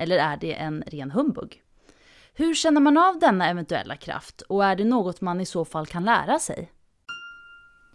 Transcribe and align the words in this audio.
Eller 0.00 0.18
är 0.18 0.36
det 0.36 0.54
en 0.54 0.82
ren 0.86 1.10
humbug? 1.10 1.62
Hur 2.34 2.54
känner 2.54 2.80
man 2.80 2.98
av 2.98 3.18
denna 3.18 3.50
eventuella 3.50 3.96
kraft 3.96 4.40
och 4.40 4.64
är 4.64 4.76
det 4.76 4.84
något 4.84 5.20
man 5.20 5.40
i 5.40 5.46
så 5.46 5.64
fall 5.64 5.86
kan 5.86 6.04
lära 6.04 6.38
sig? 6.38 6.72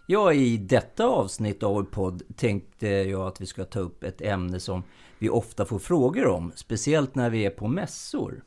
Ja, 0.08 0.34
i 0.34 0.58
detta 0.58 1.06
avsnitt 1.06 1.64
av 1.64 1.74
vår 1.74 1.84
podd 1.84 2.24
tänkte 2.36 2.88
jag 2.88 3.28
att 3.28 3.42
vi 3.42 3.46
ska 3.46 3.66
ta 3.66 3.80
upp 3.80 4.04
ett 4.04 4.22
ämne 4.22 4.60
som 4.60 4.84
vi 5.20 5.30
ofta 5.30 5.66
får 5.66 5.80
frågor 5.80 6.28
om, 6.28 6.52
speciellt 6.56 7.16
när 7.16 7.30
vi 7.30 7.46
är 7.46 7.50
på 7.50 7.68
mässor. 7.68 8.44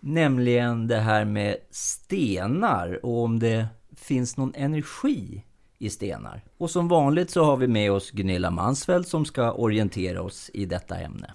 Nämligen 0.00 0.86
det 0.86 1.00
här 1.00 1.24
med 1.24 1.56
stenar 1.70 3.04
och 3.04 3.24
om 3.24 3.38
det 3.38 3.66
finns 3.96 4.36
någon 4.36 4.54
energi 4.54 5.44
i 5.78 5.90
stenar. 5.90 6.44
Och 6.58 6.70
som 6.70 6.88
vanligt 6.88 7.30
så 7.30 7.44
har 7.44 7.56
vi 7.56 7.68
med 7.68 7.92
oss 7.92 8.10
Gunilla 8.10 8.50
Mansfeldt 8.50 9.08
som 9.08 9.24
ska 9.24 9.52
orientera 9.52 10.22
oss 10.22 10.50
i 10.54 10.66
detta 10.66 10.96
ämne. 10.96 11.34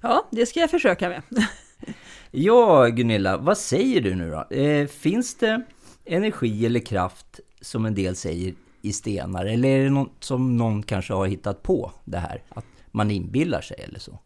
Ja, 0.00 0.28
det 0.30 0.46
ska 0.46 0.60
jag 0.60 0.70
försöka 0.70 1.08
med. 1.08 1.22
ja, 2.30 2.86
Gunilla, 2.86 3.36
vad 3.36 3.58
säger 3.58 4.00
du 4.00 4.14
nu 4.14 4.30
då? 4.30 4.56
Eh, 4.56 4.86
finns 4.86 5.34
det 5.34 5.62
energi 6.04 6.66
eller 6.66 6.80
kraft, 6.80 7.40
som 7.60 7.86
en 7.86 7.94
del 7.94 8.16
säger, 8.16 8.54
i 8.82 8.92
stenar? 8.92 9.46
Eller 9.46 9.68
är 9.68 9.84
det 9.84 9.90
något 9.90 10.24
som 10.24 10.56
någon 10.56 10.82
kanske 10.82 11.12
har 11.12 11.26
hittat 11.26 11.62
på 11.62 11.92
det 12.04 12.18
här? 12.18 12.42
Att 12.48 12.64
man 12.90 13.10
inbillar 13.10 13.60
sig 13.60 13.76
eller 13.80 13.98
så? 13.98 14.18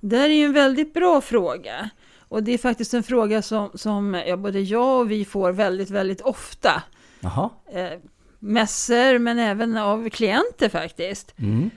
Det 0.00 0.16
här 0.16 0.30
är 0.30 0.34
ju 0.34 0.44
en 0.44 0.52
väldigt 0.52 0.94
bra 0.94 1.20
fråga. 1.20 1.90
Och 2.18 2.42
det 2.42 2.52
är 2.52 2.58
faktiskt 2.58 2.94
en 2.94 3.02
fråga 3.02 3.42
som, 3.42 3.70
som 3.74 4.22
ja, 4.26 4.36
både 4.36 4.60
jag 4.60 5.00
och 5.00 5.10
vi 5.10 5.24
får 5.24 5.52
väldigt, 5.52 5.90
väldigt 5.90 6.20
ofta. 6.20 6.82
Jaha. 7.20 7.50
Eh, 7.72 7.98
mässor, 8.38 9.18
men 9.18 9.38
även 9.38 9.76
av 9.76 10.08
klienter 10.10 10.68
faktiskt. 10.68 11.34
Mm. 11.38 11.70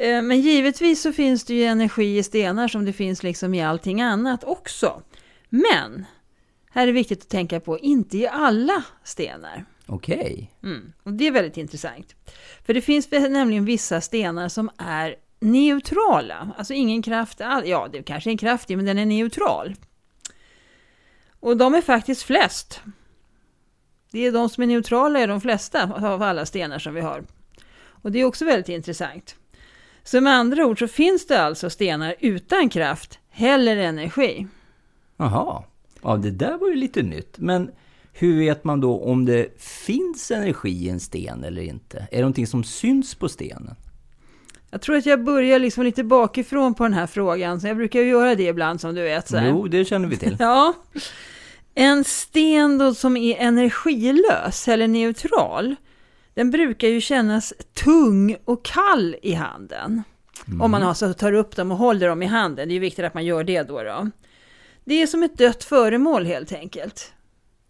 Eh, 0.00 0.22
men 0.22 0.40
givetvis 0.40 1.02
så 1.02 1.12
finns 1.12 1.44
det 1.44 1.54
ju 1.54 1.64
energi 1.64 2.18
i 2.18 2.22
stenar 2.22 2.68
som 2.68 2.84
det 2.84 2.92
finns 2.92 3.22
liksom 3.22 3.54
i 3.54 3.62
allting 3.62 4.00
annat 4.00 4.44
också. 4.44 5.02
Men, 5.48 6.04
här 6.70 6.82
är 6.82 6.86
det 6.86 6.92
viktigt 6.92 7.22
att 7.22 7.28
tänka 7.28 7.60
på, 7.60 7.78
inte 7.78 8.18
i 8.18 8.28
alla 8.28 8.84
stenar. 9.04 9.64
Okej. 9.86 10.18
Okay. 10.18 10.70
Mm, 10.72 10.92
och 11.02 11.12
det 11.12 11.26
är 11.26 11.30
väldigt 11.30 11.56
intressant. 11.56 12.14
För 12.66 12.74
det 12.74 12.80
finns 12.80 13.10
nämligen 13.10 13.64
vissa 13.64 14.00
stenar 14.00 14.48
som 14.48 14.70
är 14.76 15.16
neutrala. 15.40 16.54
Alltså 16.58 16.74
ingen 16.74 17.02
kraft 17.02 17.40
all, 17.40 17.68
Ja, 17.68 17.88
det 17.92 18.02
kanske 18.02 18.30
är 18.30 18.32
en 18.32 18.38
kraft 18.38 18.68
men 18.68 18.84
den 18.84 18.98
är 18.98 19.06
neutral. 19.06 19.74
Och 21.40 21.56
de 21.56 21.74
är 21.74 21.82
faktiskt 21.82 22.22
flest. 22.22 22.80
Det 24.10 24.26
är 24.26 24.32
de 24.32 24.48
som 24.48 24.62
är 24.62 24.66
neutrala 24.66 25.20
är 25.20 25.28
de 25.28 25.40
flesta 25.40 25.92
av 26.12 26.22
alla 26.22 26.46
stenar 26.46 26.78
som 26.78 26.94
vi 26.94 27.00
har. 27.00 27.24
Och 27.82 28.12
det 28.12 28.20
är 28.20 28.24
också 28.24 28.44
väldigt 28.44 28.68
intressant. 28.68 29.36
Så 30.04 30.20
med 30.20 30.32
andra 30.32 30.66
ord 30.66 30.78
så 30.78 30.88
finns 30.88 31.26
det 31.26 31.42
alltså 31.42 31.70
stenar 31.70 32.14
utan 32.20 32.68
kraft, 32.68 33.18
heller 33.30 33.76
energi. 33.76 34.46
Jaha, 35.16 35.62
ja 36.02 36.16
det 36.16 36.30
där 36.30 36.58
var 36.58 36.68
ju 36.68 36.74
lite 36.74 37.02
nytt. 37.02 37.38
Men 37.38 37.70
hur 38.12 38.38
vet 38.38 38.64
man 38.64 38.80
då 38.80 39.00
om 39.00 39.24
det 39.24 39.60
finns 39.62 40.30
energi 40.30 40.70
i 40.70 40.88
en 40.88 41.00
sten 41.00 41.44
eller 41.44 41.62
inte? 41.62 41.98
Är 41.98 42.16
det 42.16 42.20
någonting 42.20 42.46
som 42.46 42.64
syns 42.64 43.14
på 43.14 43.28
stenen? 43.28 43.76
Jag 44.70 44.82
tror 44.82 44.96
att 44.96 45.06
jag 45.06 45.24
börjar 45.24 45.58
liksom 45.58 45.84
lite 45.84 46.04
bakifrån 46.04 46.74
på 46.74 46.82
den 46.82 46.94
här 46.94 47.06
frågan, 47.06 47.60
så 47.60 47.66
jag 47.66 47.76
brukar 47.76 48.00
ju 48.00 48.08
göra 48.08 48.34
det 48.34 48.42
ibland 48.42 48.80
som 48.80 48.94
du 48.94 49.02
vet. 49.02 49.28
Så 49.28 49.40
Jo, 49.44 49.68
det 49.68 49.84
känner 49.84 50.08
vi 50.08 50.16
till. 50.16 50.36
ja. 50.40 50.74
En 51.74 52.04
sten 52.04 52.78
då 52.78 52.94
som 52.94 53.16
är 53.16 53.36
energilös 53.36 54.68
eller 54.68 54.88
neutral, 54.88 55.76
den 56.34 56.50
brukar 56.50 56.88
ju 56.88 57.00
kännas 57.00 57.52
tung 57.84 58.36
och 58.44 58.64
kall 58.64 59.16
i 59.22 59.32
handen. 59.32 60.02
Mm. 60.46 60.60
Om 60.60 60.70
man 60.70 60.82
alltså 60.82 61.14
tar 61.14 61.32
upp 61.32 61.56
dem 61.56 61.70
och 61.70 61.78
håller 61.78 62.08
dem 62.08 62.22
i 62.22 62.26
handen, 62.26 62.68
det 62.68 62.74
är 62.74 62.80
viktigt 62.80 63.04
att 63.04 63.14
man 63.14 63.24
gör 63.24 63.44
det 63.44 63.62
då. 63.62 63.82
då. 63.82 64.10
Det 64.84 65.02
är 65.02 65.06
som 65.06 65.22
ett 65.22 65.38
dött 65.38 65.64
föremål 65.64 66.26
helt 66.26 66.52
enkelt. 66.52 67.12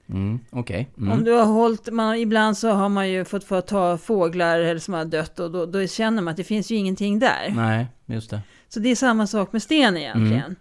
Mm, 0.09 0.39
okay. 0.51 0.87
mm. 0.99 1.13
Om 1.13 1.25
du 1.25 1.33
har 1.33 1.45
hållit, 1.45 1.93
man, 1.93 2.17
ibland 2.17 2.59
så 2.59 2.71
har 2.71 2.89
man 2.89 3.11
ju 3.11 3.25
fått, 3.25 3.45
fått 3.45 3.67
ta 3.67 3.99
fåglar 3.99 4.61
eller 4.61 4.81
som 4.81 4.95
har 4.95 5.05
dött 5.05 5.41
och 5.41 5.51
då, 5.51 5.67
då, 5.67 5.87
känner 5.87 6.23
man 6.23 6.31
att 6.31 6.37
det 6.37 6.45
finns 6.45 6.71
ju 6.71 6.77
ingenting 6.77 7.19
där. 7.19 7.53
Nej, 7.57 7.87
just 8.07 8.31
det. 8.31 8.41
Så 8.69 8.81
det 8.81 8.89
är 8.89 8.97
samma 8.97 9.27
sak 9.27 9.53
med 9.53 9.63
sten 9.63 9.97
egentligen. 9.97 10.45
Mm. 10.45 10.57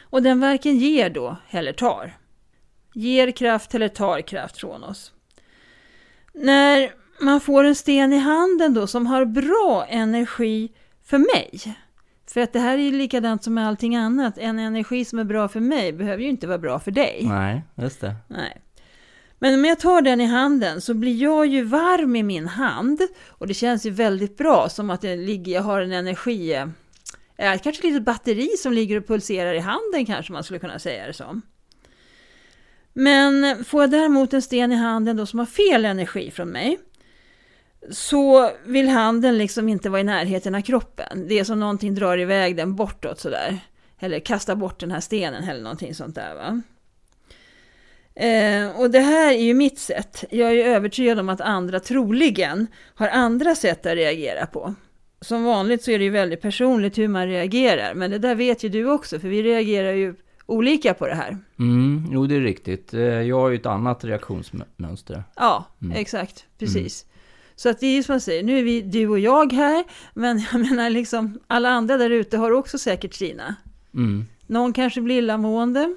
Och 0.00 0.22
den 0.22 0.40
varken 0.40 0.76
ger 0.76 1.10
då 1.10 1.36
eller 1.50 1.72
tar. 1.72 2.16
Ger 2.94 3.30
kraft 3.30 3.74
eller 3.74 3.88
tar 3.88 4.20
kraft 4.20 4.58
från 4.58 4.84
oss. 4.84 5.12
När 6.34 6.92
man 7.20 7.40
får 7.40 7.64
en 7.64 7.74
sten 7.74 8.12
i 8.12 8.18
handen 8.18 8.74
då 8.74 8.86
som 8.86 9.06
har 9.06 9.24
bra 9.24 9.86
energi 9.88 10.72
för 11.04 11.18
mig. 11.18 11.76
För 12.26 12.40
att 12.40 12.52
det 12.52 12.58
här 12.58 12.78
är 12.78 12.82
ju 12.82 12.92
likadant 12.92 13.44
som 13.44 13.54
med 13.54 13.68
allting 13.68 13.96
annat. 13.96 14.38
En 14.38 14.58
energi 14.58 15.04
som 15.04 15.18
är 15.18 15.24
bra 15.24 15.48
för 15.48 15.60
mig 15.60 15.92
behöver 15.92 16.22
ju 16.22 16.28
inte 16.28 16.46
vara 16.46 16.58
bra 16.58 16.78
för 16.78 16.90
dig. 16.90 17.20
Nej, 17.28 17.62
just 17.74 18.00
det. 18.00 18.14
Nej. 18.28 18.60
Men 19.38 19.54
om 19.54 19.64
jag 19.64 19.80
tar 19.80 20.02
den 20.02 20.20
i 20.20 20.26
handen 20.26 20.80
så 20.80 20.94
blir 20.94 21.22
jag 21.22 21.46
ju 21.46 21.62
varm 21.62 22.16
i 22.16 22.22
min 22.22 22.48
hand. 22.48 23.00
Och 23.28 23.46
det 23.46 23.54
känns 23.54 23.86
ju 23.86 23.90
väldigt 23.90 24.36
bra, 24.36 24.68
som 24.68 24.90
att 24.90 25.02
jag, 25.02 25.18
ligger, 25.18 25.52
jag 25.52 25.62
har 25.62 25.80
en 25.80 25.92
energi... 25.92 26.52
Eh, 27.36 27.50
kanske 27.50 27.70
ett 27.70 27.84
litet 27.84 28.04
batteri 28.04 28.48
som 28.58 28.72
ligger 28.72 28.96
och 28.96 29.06
pulserar 29.06 29.54
i 29.54 29.58
handen 29.58 30.06
kanske 30.06 30.32
man 30.32 30.44
skulle 30.44 30.58
kunna 30.58 30.78
säga 30.78 31.06
det 31.06 31.12
som. 31.12 31.42
Men 32.94 33.64
får 33.64 33.82
jag 33.82 33.90
däremot 33.90 34.32
en 34.32 34.42
sten 34.42 34.72
i 34.72 34.74
handen 34.74 35.16
då 35.16 35.26
som 35.26 35.38
har 35.38 35.46
fel 35.46 35.84
energi 35.84 36.30
från 36.30 36.48
mig 36.48 36.78
så 37.90 38.50
vill 38.64 38.88
handen 38.88 39.38
liksom 39.38 39.68
inte 39.68 39.90
vara 39.90 40.00
i 40.00 40.04
närheten 40.04 40.54
av 40.54 40.60
kroppen. 40.60 41.28
Det 41.28 41.38
är 41.38 41.44
som 41.44 41.60
någonting 41.60 41.94
drar 41.94 42.18
iväg 42.18 42.56
den 42.56 42.74
bortåt 42.74 43.20
sådär. 43.20 43.58
Eller 43.98 44.20
kastar 44.20 44.54
bort 44.54 44.80
den 44.80 44.90
här 44.90 45.00
stenen 45.00 45.44
eller 45.44 45.62
någonting 45.62 45.94
sånt 45.94 46.14
där 46.14 46.34
va. 46.34 46.62
Eh, 48.16 48.80
och 48.80 48.90
det 48.90 49.00
här 49.00 49.32
är 49.32 49.42
ju 49.42 49.54
mitt 49.54 49.78
sätt. 49.78 50.24
Jag 50.30 50.52
är 50.52 50.64
övertygad 50.64 51.18
om 51.18 51.28
att 51.28 51.40
andra 51.40 51.80
troligen 51.80 52.66
har 52.94 53.08
andra 53.08 53.54
sätt 53.54 53.86
att 53.86 53.94
reagera 53.94 54.46
på. 54.46 54.74
Som 55.20 55.44
vanligt 55.44 55.84
så 55.84 55.90
är 55.90 55.98
det 55.98 56.04
ju 56.04 56.10
väldigt 56.10 56.40
personligt 56.40 56.98
hur 56.98 57.08
man 57.08 57.26
reagerar. 57.26 57.94
Men 57.94 58.10
det 58.10 58.18
där 58.18 58.34
vet 58.34 58.62
ju 58.62 58.68
du 58.68 58.90
också, 58.90 59.20
för 59.20 59.28
vi 59.28 59.42
reagerar 59.42 59.92
ju 59.92 60.14
olika 60.46 60.94
på 60.94 61.06
det 61.06 61.14
här. 61.14 61.38
Mm, 61.58 62.08
jo, 62.10 62.26
det 62.26 62.36
är 62.36 62.40
riktigt. 62.40 62.94
Eh, 62.94 63.00
jag 63.02 63.40
har 63.40 63.48
ju 63.48 63.56
ett 63.56 63.66
annat 63.66 64.04
reaktionsmönster. 64.04 65.24
Ja, 65.36 65.64
mm. 65.82 65.96
exakt. 65.96 66.44
Precis. 66.58 67.04
Mm. 67.04 67.14
Så 67.56 67.68
att 67.68 67.80
det 67.80 67.86
är 67.86 67.94
ju 67.94 68.02
som 68.02 68.12
man 68.12 68.20
säger, 68.20 68.42
nu 68.42 68.58
är 68.58 68.62
vi 68.62 68.82
du 68.82 69.08
och 69.08 69.18
jag 69.18 69.52
här, 69.52 69.84
men 70.14 70.42
jag 70.52 70.60
menar 70.60 70.90
liksom 70.90 71.38
alla 71.46 71.68
andra 71.68 71.96
där 71.96 72.10
ute 72.10 72.36
har 72.36 72.50
också 72.50 72.78
säkert 72.78 73.14
sina. 73.14 73.54
Mm. 73.94 74.26
Någon 74.46 74.72
kanske 74.72 75.00
blir 75.00 75.18
illamående. 75.18 75.96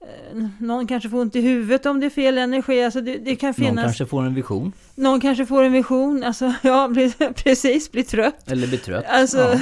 Eh, 0.00 0.44
någon 0.58 0.86
kanske 0.86 1.08
får 1.08 1.20
ont 1.20 1.36
i 1.36 1.40
huvudet 1.40 1.86
om 1.86 2.00
det 2.00 2.06
är 2.06 2.10
fel 2.10 2.38
energi. 2.38 2.84
Alltså 2.84 3.00
det, 3.00 3.18
det 3.18 3.36
kan 3.36 3.54
finnas... 3.54 3.74
Någon 3.74 3.84
kanske 3.84 4.06
får 4.06 4.22
en 4.22 4.34
vision. 4.34 4.72
Någon 4.94 5.20
kanske 5.20 5.46
får 5.46 5.62
en 5.62 5.72
vision. 5.72 6.22
Alltså, 6.24 6.54
ja, 6.62 6.92
precis, 7.36 7.92
blir 7.92 8.02
trött. 8.02 8.50
Eller 8.50 8.66
blir 8.66 8.78
trött. 8.78 9.04
Alltså, 9.08 9.38
ja. 9.38 9.60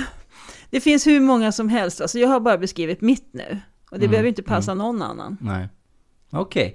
Det 0.71 0.81
finns 0.81 1.07
hur 1.07 1.21
många 1.21 1.53
som 1.53 1.69
helst. 1.69 2.01
Alltså, 2.01 2.19
jag 2.19 2.29
har 2.29 2.41
bara 2.41 2.59
beskrivit 2.59 3.01
mitt 3.01 3.29
nu. 3.33 3.59
Och 3.93 3.99
det 3.99 4.05
mm. 4.05 4.11
behöver 4.11 4.29
inte 4.29 4.43
passa 4.43 4.73
mm. 4.73 4.85
någon 4.85 5.03
annan. 5.03 5.37
Nej. 5.41 5.69
Okej. 6.31 6.67
Okay. 6.67 6.75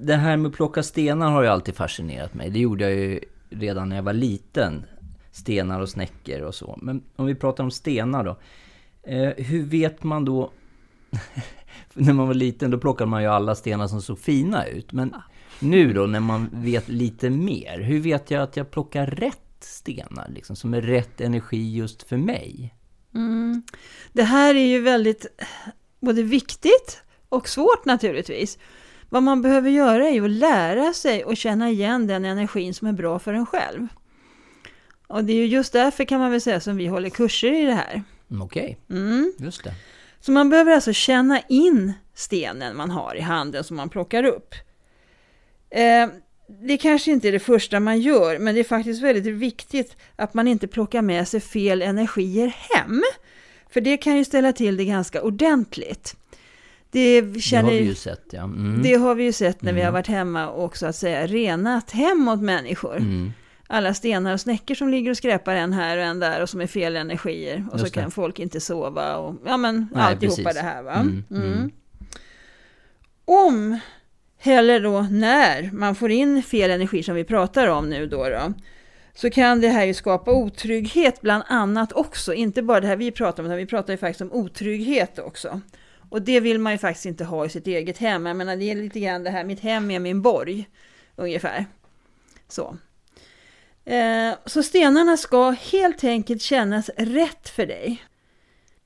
Det 0.00 0.16
här 0.16 0.36
med 0.36 0.48
att 0.48 0.54
plocka 0.54 0.82
stenar 0.82 1.30
har 1.30 1.42
ju 1.42 1.48
alltid 1.48 1.74
fascinerat 1.74 2.34
mig. 2.34 2.50
Det 2.50 2.58
gjorde 2.58 2.84
jag 2.84 2.92
ju 2.92 3.20
redan 3.50 3.88
när 3.88 3.96
jag 3.96 4.02
var 4.02 4.12
liten. 4.12 4.84
Stenar 5.30 5.80
och 5.80 5.88
snäckor 5.88 6.40
och 6.40 6.54
så. 6.54 6.78
Men 6.82 7.02
om 7.16 7.26
vi 7.26 7.34
pratar 7.34 7.64
om 7.64 7.70
stenar 7.70 8.24
då. 8.24 8.36
Eh, 9.02 9.44
hur 9.44 9.62
vet 9.62 10.02
man 10.02 10.24
då... 10.24 10.50
när 11.94 12.12
man 12.12 12.26
var 12.26 12.34
liten 12.34 12.70
då 12.70 12.78
plockade 12.78 13.10
man 13.10 13.22
ju 13.22 13.28
alla 13.28 13.54
stenar 13.54 13.86
som 13.86 14.02
såg 14.02 14.18
fina 14.18 14.66
ut. 14.66 14.92
Men 14.92 15.14
nu 15.60 15.92
då 15.92 16.06
när 16.06 16.20
man 16.20 16.48
vet 16.52 16.88
lite 16.88 17.30
mer. 17.30 17.80
Hur 17.80 18.00
vet 18.00 18.30
jag 18.30 18.42
att 18.42 18.56
jag 18.56 18.70
plockar 18.70 19.06
rätt 19.06 19.56
stenar? 19.60 20.28
Liksom, 20.28 20.56
som 20.56 20.74
är 20.74 20.80
rätt 20.80 21.20
energi 21.20 21.74
just 21.74 22.02
för 22.02 22.16
mig? 22.16 22.74
Mm. 23.14 23.62
Det 24.12 24.22
här 24.22 24.54
är 24.54 24.66
ju 24.66 24.80
väldigt 24.80 25.26
både 26.04 26.22
viktigt 26.22 27.02
och 27.28 27.48
svårt 27.48 27.84
naturligtvis. 27.84 28.58
Vad 29.08 29.22
man 29.22 29.42
behöver 29.42 29.70
göra 29.70 30.08
är 30.08 30.22
att 30.22 30.30
lära 30.30 30.92
sig 30.92 31.24
och 31.24 31.36
känna 31.36 31.70
igen 31.70 32.06
den 32.06 32.24
energin 32.24 32.74
som 32.74 32.88
är 32.88 32.92
bra 32.92 33.18
för 33.18 33.34
en 33.34 33.46
själv. 33.46 33.88
Och 35.06 35.24
det 35.24 35.32
är 35.32 35.36
ju 35.36 35.46
just 35.46 35.72
därför 35.72 36.04
kan 36.04 36.20
man 36.20 36.30
väl 36.30 36.40
säga 36.40 36.60
som 36.60 36.76
vi 36.76 36.86
håller 36.86 37.10
kurser 37.10 37.52
i 37.52 37.64
det 37.64 37.74
här. 37.74 38.02
Mm, 38.30 38.42
okej, 38.42 38.78
okay. 38.86 38.98
mm. 38.98 39.32
just 39.38 39.64
det. 39.64 39.74
Så 40.20 40.32
man 40.32 40.50
behöver 40.50 40.72
alltså 40.72 40.92
känna 40.92 41.40
in 41.40 41.92
stenen 42.14 42.76
man 42.76 42.90
har 42.90 43.14
i 43.14 43.20
handen 43.20 43.64
som 43.64 43.76
man 43.76 43.88
plockar 43.88 44.24
upp. 44.24 44.54
Eh, 45.70 46.08
det 46.46 46.76
kanske 46.76 47.10
inte 47.10 47.28
är 47.28 47.32
det 47.32 47.40
första 47.40 47.80
man 47.80 48.00
gör, 48.00 48.38
men 48.38 48.54
det 48.54 48.60
är 48.60 48.64
faktiskt 48.64 49.02
väldigt 49.02 49.34
viktigt 49.34 49.96
att 50.16 50.34
man 50.34 50.48
inte 50.48 50.66
plockar 50.66 51.02
med 51.02 51.28
sig 51.28 51.40
fel 51.40 51.82
energier 51.82 52.56
hem. 52.74 53.02
För 53.74 53.80
det 53.80 53.96
kan 53.96 54.16
ju 54.16 54.24
ställa 54.24 54.52
till 54.52 54.76
det 54.76 54.84
ganska 54.84 55.22
ordentligt. 55.22 56.16
Det, 56.90 57.40
känner, 57.42 57.70
det 57.70 57.76
har 57.76 57.80
vi 57.80 57.88
ju 57.88 57.94
sett, 57.94 58.24
ja. 58.30 58.42
Mm. 58.42 58.82
Det 58.82 58.94
har 58.94 59.14
vi 59.14 59.24
ju 59.24 59.32
sett 59.32 59.62
när 59.62 59.70
mm. 59.70 59.76
vi 59.76 59.80
har 59.80 59.88
mm. 59.88 59.94
varit 59.94 60.06
hemma 60.06 60.48
och 60.48 60.76
så 60.76 60.86
att 60.86 60.96
säga 60.96 61.26
renat 61.26 61.90
hem 61.90 62.28
åt 62.28 62.40
människor. 62.40 62.96
Mm. 62.96 63.32
Alla 63.66 63.94
stenar 63.94 64.32
och 64.32 64.40
snäckor 64.40 64.74
som 64.74 64.88
ligger 64.88 65.10
och 65.10 65.16
skräpar 65.16 65.54
en 65.54 65.72
här 65.72 65.98
och 65.98 66.04
en 66.04 66.20
där 66.20 66.42
och 66.42 66.48
som 66.48 66.60
är 66.60 66.66
fel 66.66 66.96
energier. 66.96 67.66
Och 67.72 67.78
Just 67.78 67.86
så 67.86 67.92
kan 67.94 68.04
det. 68.04 68.10
folk 68.10 68.38
inte 68.38 68.60
sova 68.60 69.16
och 69.16 69.34
ja 69.46 69.56
men 69.56 69.88
Nej, 69.92 70.02
alltihopa 70.02 70.42
precis. 70.42 70.54
det 70.54 70.68
här 70.68 70.82
va. 70.82 70.94
Mm, 70.94 71.24
mm. 71.30 71.70
Om, 73.24 73.78
eller 74.42 74.80
då 74.80 75.02
när, 75.02 75.70
man 75.72 75.94
får 75.94 76.10
in 76.10 76.42
fel 76.42 76.70
energi 76.70 77.02
som 77.02 77.14
vi 77.14 77.24
pratar 77.24 77.68
om 77.68 77.90
nu 77.90 78.06
då, 78.06 78.28
då 78.28 78.52
så 79.14 79.30
kan 79.30 79.60
det 79.60 79.68
här 79.68 79.84
ju 79.84 79.94
skapa 79.94 80.32
otrygghet 80.32 81.20
bland 81.20 81.44
annat 81.46 81.92
också. 81.92 82.34
Inte 82.34 82.62
bara 82.62 82.80
det 82.80 82.86
här 82.86 82.96
vi 82.96 83.10
pratar 83.10 83.42
om, 83.42 83.46
utan 83.46 83.56
vi 83.56 83.66
pratar 83.66 83.92
ju 83.92 83.96
faktiskt 83.96 84.20
om 84.20 84.32
otrygghet 84.32 85.18
också. 85.18 85.60
Och 86.10 86.22
det 86.22 86.40
vill 86.40 86.58
man 86.58 86.72
ju 86.72 86.78
faktiskt 86.78 87.06
inte 87.06 87.24
ha 87.24 87.46
i 87.46 87.48
sitt 87.48 87.66
eget 87.66 87.98
hem. 87.98 88.26
Jag 88.26 88.36
menar, 88.36 88.56
det 88.56 88.70
är 88.70 88.74
lite 88.74 89.00
grann 89.00 89.24
det 89.24 89.30
här, 89.30 89.44
mitt 89.44 89.60
hem 89.60 89.90
är 89.90 89.98
min 89.98 90.22
borg, 90.22 90.68
ungefär. 91.16 91.66
Så. 92.48 92.76
Eh, 93.84 94.34
så 94.46 94.62
stenarna 94.62 95.16
ska 95.16 95.50
helt 95.50 96.04
enkelt 96.04 96.42
kännas 96.42 96.90
rätt 96.96 97.48
för 97.48 97.66
dig. 97.66 98.02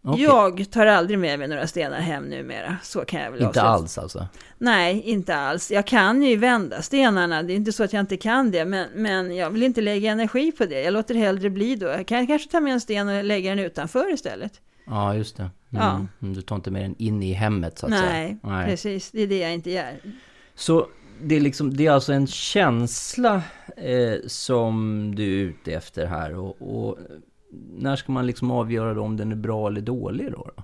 Okay. 0.03 0.25
Jag 0.25 0.71
tar 0.71 0.87
aldrig 0.87 1.19
med 1.19 1.39
mig 1.39 1.49
några 1.49 1.67
stenar 1.67 2.01
hem 2.01 2.25
numera, 2.25 2.77
så 2.83 3.05
kan 3.05 3.21
jag 3.21 3.31
väl 3.31 3.43
Inte 3.43 3.49
avsluta. 3.49 3.69
alls 3.69 3.99
alltså? 3.99 4.27
Nej, 4.59 5.03
inte 5.03 5.37
alls. 5.37 5.71
Jag 5.71 5.87
kan 5.87 6.23
ju 6.23 6.37
vända 6.37 6.83
stenarna, 6.83 7.43
det 7.43 7.53
är 7.53 7.57
inte 7.57 7.73
så 7.73 7.85
att 7.85 7.93
jag 7.93 8.01
inte 8.01 8.17
kan 8.17 8.51
det, 8.51 8.65
men, 8.65 8.89
men 8.95 9.37
jag 9.37 9.51
vill 9.51 9.63
inte 9.63 9.81
lägga 9.81 10.11
energi 10.11 10.53
på 10.53 10.65
det. 10.67 10.81
Jag 10.81 10.93
låter 10.93 11.15
hellre 11.15 11.51
bli 11.51 11.77
då. 11.77 11.87
Jag 11.87 12.07
kan 12.07 12.27
kanske 12.27 12.51
ta 12.51 12.61
med 12.61 12.73
en 12.73 12.81
sten 12.81 13.09
och 13.09 13.25
lägga 13.25 13.51
den 13.51 13.59
utanför 13.59 14.15
istället. 14.15 14.53
Ja, 14.87 15.15
just 15.15 15.37
det. 15.37 15.43
Mm. 15.43 15.53
Ja. 15.71 16.07
Mm, 16.23 16.35
du 16.35 16.43
tar 16.43 16.57
inte 16.57 16.71
med 16.71 16.83
den 16.83 16.95
in 16.99 17.23
i 17.23 17.33
hemmet 17.33 17.79
så 17.79 17.87
att 17.87 17.91
Nej, 17.91 18.01
säga. 18.01 18.37
Nej, 18.43 18.67
precis. 18.71 19.11
Det 19.11 19.23
är 19.23 19.27
det 19.27 19.39
jag 19.39 19.55
inte 19.55 19.71
gör. 19.71 20.01
Så 20.55 20.87
det 21.23 21.37
är, 21.37 21.41
liksom, 21.41 21.77
det 21.77 21.87
är 21.87 21.91
alltså 21.91 22.13
en 22.13 22.27
känsla 22.27 23.43
eh, 23.77 24.15
som 24.27 25.13
du 25.17 25.41
är 25.41 25.45
ute 25.45 25.73
efter 25.73 26.07
här. 26.07 26.35
Och, 26.35 26.57
och, 26.63 26.99
när 27.79 27.97
ska 27.97 28.13
man 28.13 28.27
liksom 28.27 28.51
avgöra 28.51 28.95
då 28.95 29.03
om 29.03 29.17
den 29.17 29.33
är 29.33 29.37
bra 29.37 29.69
eller 29.69 29.81
dålig 29.81 30.33
då? 30.33 30.51
då? 30.57 30.63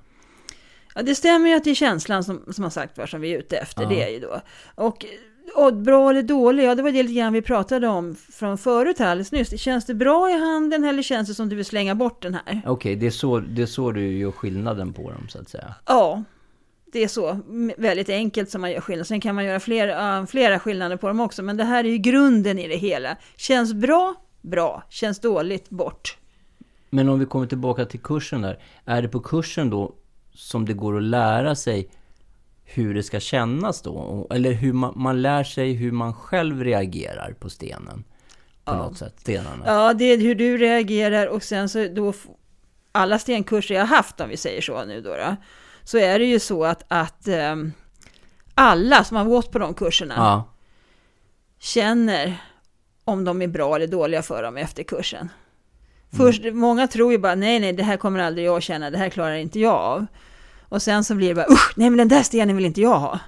Ja, 0.95 1.03
det 1.03 1.15
stämmer 1.15 1.49
ju 1.49 1.55
att 1.55 1.65
det 1.65 1.71
är 1.71 1.75
känslan 1.75 2.25
som, 2.25 2.43
som 2.53 2.65
har 2.65 2.71
sagt 2.71 2.99
vad 2.99 3.09
som 3.09 3.21
vi 3.21 3.35
är 3.35 3.39
ute 3.39 3.57
efter. 3.57 3.83
Ja. 3.83 3.89
Det 3.89 4.03
är 4.03 4.09
ju 4.09 4.21
då. 4.21 4.41
Och 4.75 5.07
och 5.55 5.75
bra 5.75 6.11
eller 6.11 6.23
dålig, 6.23 6.65
ja 6.65 6.75
det 6.75 6.83
var 6.83 6.91
det 6.91 7.03
lite 7.03 7.15
grann 7.15 7.33
vi 7.33 7.43
pratade 7.43 7.89
om 7.89 8.17
från 8.33 8.59
förut 8.59 8.99
här 8.99 9.11
alldeles 9.11 9.33
nyss. 9.33 9.61
Känns 9.61 9.87
det 9.87 9.95
bra 9.95 10.31
i 10.31 10.39
handen 10.39 10.85
eller 10.85 11.03
känns 11.03 11.29
det 11.29 11.35
som 11.35 11.49
du 11.49 11.57
vill 11.57 11.65
slänga 11.65 11.95
bort 11.95 12.23
den 12.23 12.35
här? 12.35 12.43
Okej, 12.47 12.71
okay, 12.71 12.95
det, 12.95 13.07
är 13.07 13.11
så, 13.11 13.39
det 13.39 13.63
är 13.63 13.67
så 13.67 13.93
du 13.93 14.19
gör 14.19 14.31
skillnaden 14.31 14.93
på 14.93 15.11
dem 15.11 15.29
så 15.29 15.39
att 15.39 15.49
säga? 15.49 15.75
Ja, 15.87 16.23
det 16.93 17.05
är 17.05 17.09
så 17.09 17.41
väldigt 17.77 18.09
enkelt 18.09 18.51
som 18.51 18.61
man 18.61 18.71
gör 18.71 18.81
skillnad. 18.81 19.07
Sen 19.07 19.21
kan 19.21 19.35
man 19.35 19.45
göra 19.45 19.61
flera, 19.61 20.27
flera 20.27 20.59
skillnader 20.59 20.97
på 20.97 21.09
dem 21.09 21.21
också, 21.21 21.43
men 21.43 21.57
det 21.57 21.65
här 21.65 21.85
är 21.85 21.89
ju 21.89 21.99
grunden 21.99 22.59
i 22.59 22.69
det 22.69 22.77
hela. 22.77 23.17
Känns 23.37 23.75
bra, 23.75 24.15
bra. 24.43 24.83
Känns 24.91 25.21
dåligt, 25.21 25.71
bort. 25.71 26.19
Men 26.95 27.09
om 27.09 27.19
vi 27.19 27.27
kommer 27.27 27.47
tillbaka 27.47 27.85
till 27.85 28.01
kursen 28.01 28.43
där, 28.43 28.59
är 28.85 29.03
det 29.03 29.09
på 29.09 29.21
kursen 29.21 29.71
då 29.71 29.95
som 30.35 30.65
det 30.65 30.73
går 30.73 30.97
att 30.97 31.03
lära 31.03 31.55
sig 31.55 31.91
hur 32.65 32.95
det 32.95 33.03
ska 33.03 33.21
kännas 33.21 33.83
då. 33.83 34.27
Eller 34.31 34.53
hur 34.53 34.73
man, 34.73 34.93
man 34.97 35.23
lär 35.23 35.45
sig 35.45 35.73
hur 35.73 35.93
man 35.93 36.15
själv 36.15 36.65
reagerar 36.65 37.33
på 37.41 37.51
stenen. 37.51 38.05
På 38.65 38.73
ja. 38.73 38.77
något 38.77 38.99
sätt, 38.99 39.21
stenarna. 39.21 39.65
Ja, 39.67 39.95
det 39.95 40.05
är 40.05 40.19
hur 40.19 40.35
du 40.35 40.57
reagerar 40.59 41.27
och 41.27 41.43
sen 41.43 41.69
så 41.69 41.89
då 41.89 42.13
alla 42.93 43.19
stenkurser 43.19 43.75
jag 43.75 43.87
haft, 43.87 44.21
om 44.21 44.29
vi 44.29 44.37
säger 44.37 44.61
så 44.61 44.85
nu 44.85 45.01
då, 45.01 45.17
då 45.17 45.37
så 45.85 45.99
är 45.99 46.19
det 46.19 46.25
ju 46.25 46.41
så 46.41 46.65
att, 46.65 46.85
att 46.89 47.29
um, 47.29 47.73
alla 48.55 49.05
som 49.05 49.17
har 49.17 49.25
gått 49.25 49.53
på 49.53 49.59
de 49.59 49.75
kurserna 49.75 50.15
ja. 50.17 50.49
känner 51.59 52.37
om 53.05 53.25
de 53.25 53.43
är 53.43 53.49
bra 53.49 53.77
eller 53.77 53.87
dåliga 53.87 54.23
för 54.23 54.43
dem 54.43 54.57
efter 54.57 54.83
kursen. 54.83 55.29
Mm. 56.15 56.27
Först, 56.27 56.55
många 56.55 56.87
tror 56.87 57.13
ju 57.13 57.19
bara, 57.19 57.35
nej, 57.35 57.61
nej, 57.61 57.73
det 57.73 57.83
här 57.83 57.97
kommer 57.97 58.21
aldrig 58.21 58.47
jag 58.47 58.63
känna, 58.63 58.91
det 58.91 58.99
här 58.99 59.09
klarar 59.09 59.35
inte 59.35 59.61
jag 59.61 59.75
av. 59.75 60.07
Och 60.69 60.83
sen 60.83 61.05
så 61.05 61.15
blir 61.15 61.29
det 61.29 61.35
bara, 61.35 61.47
usch, 61.51 61.73
nej 61.77 61.91
men 61.91 61.99
den 61.99 62.09
där 62.09 62.23
stenen 62.23 62.57
vill 62.57 62.67
inte 62.67 62.81
jag 62.81 62.99
ha. 62.99 63.21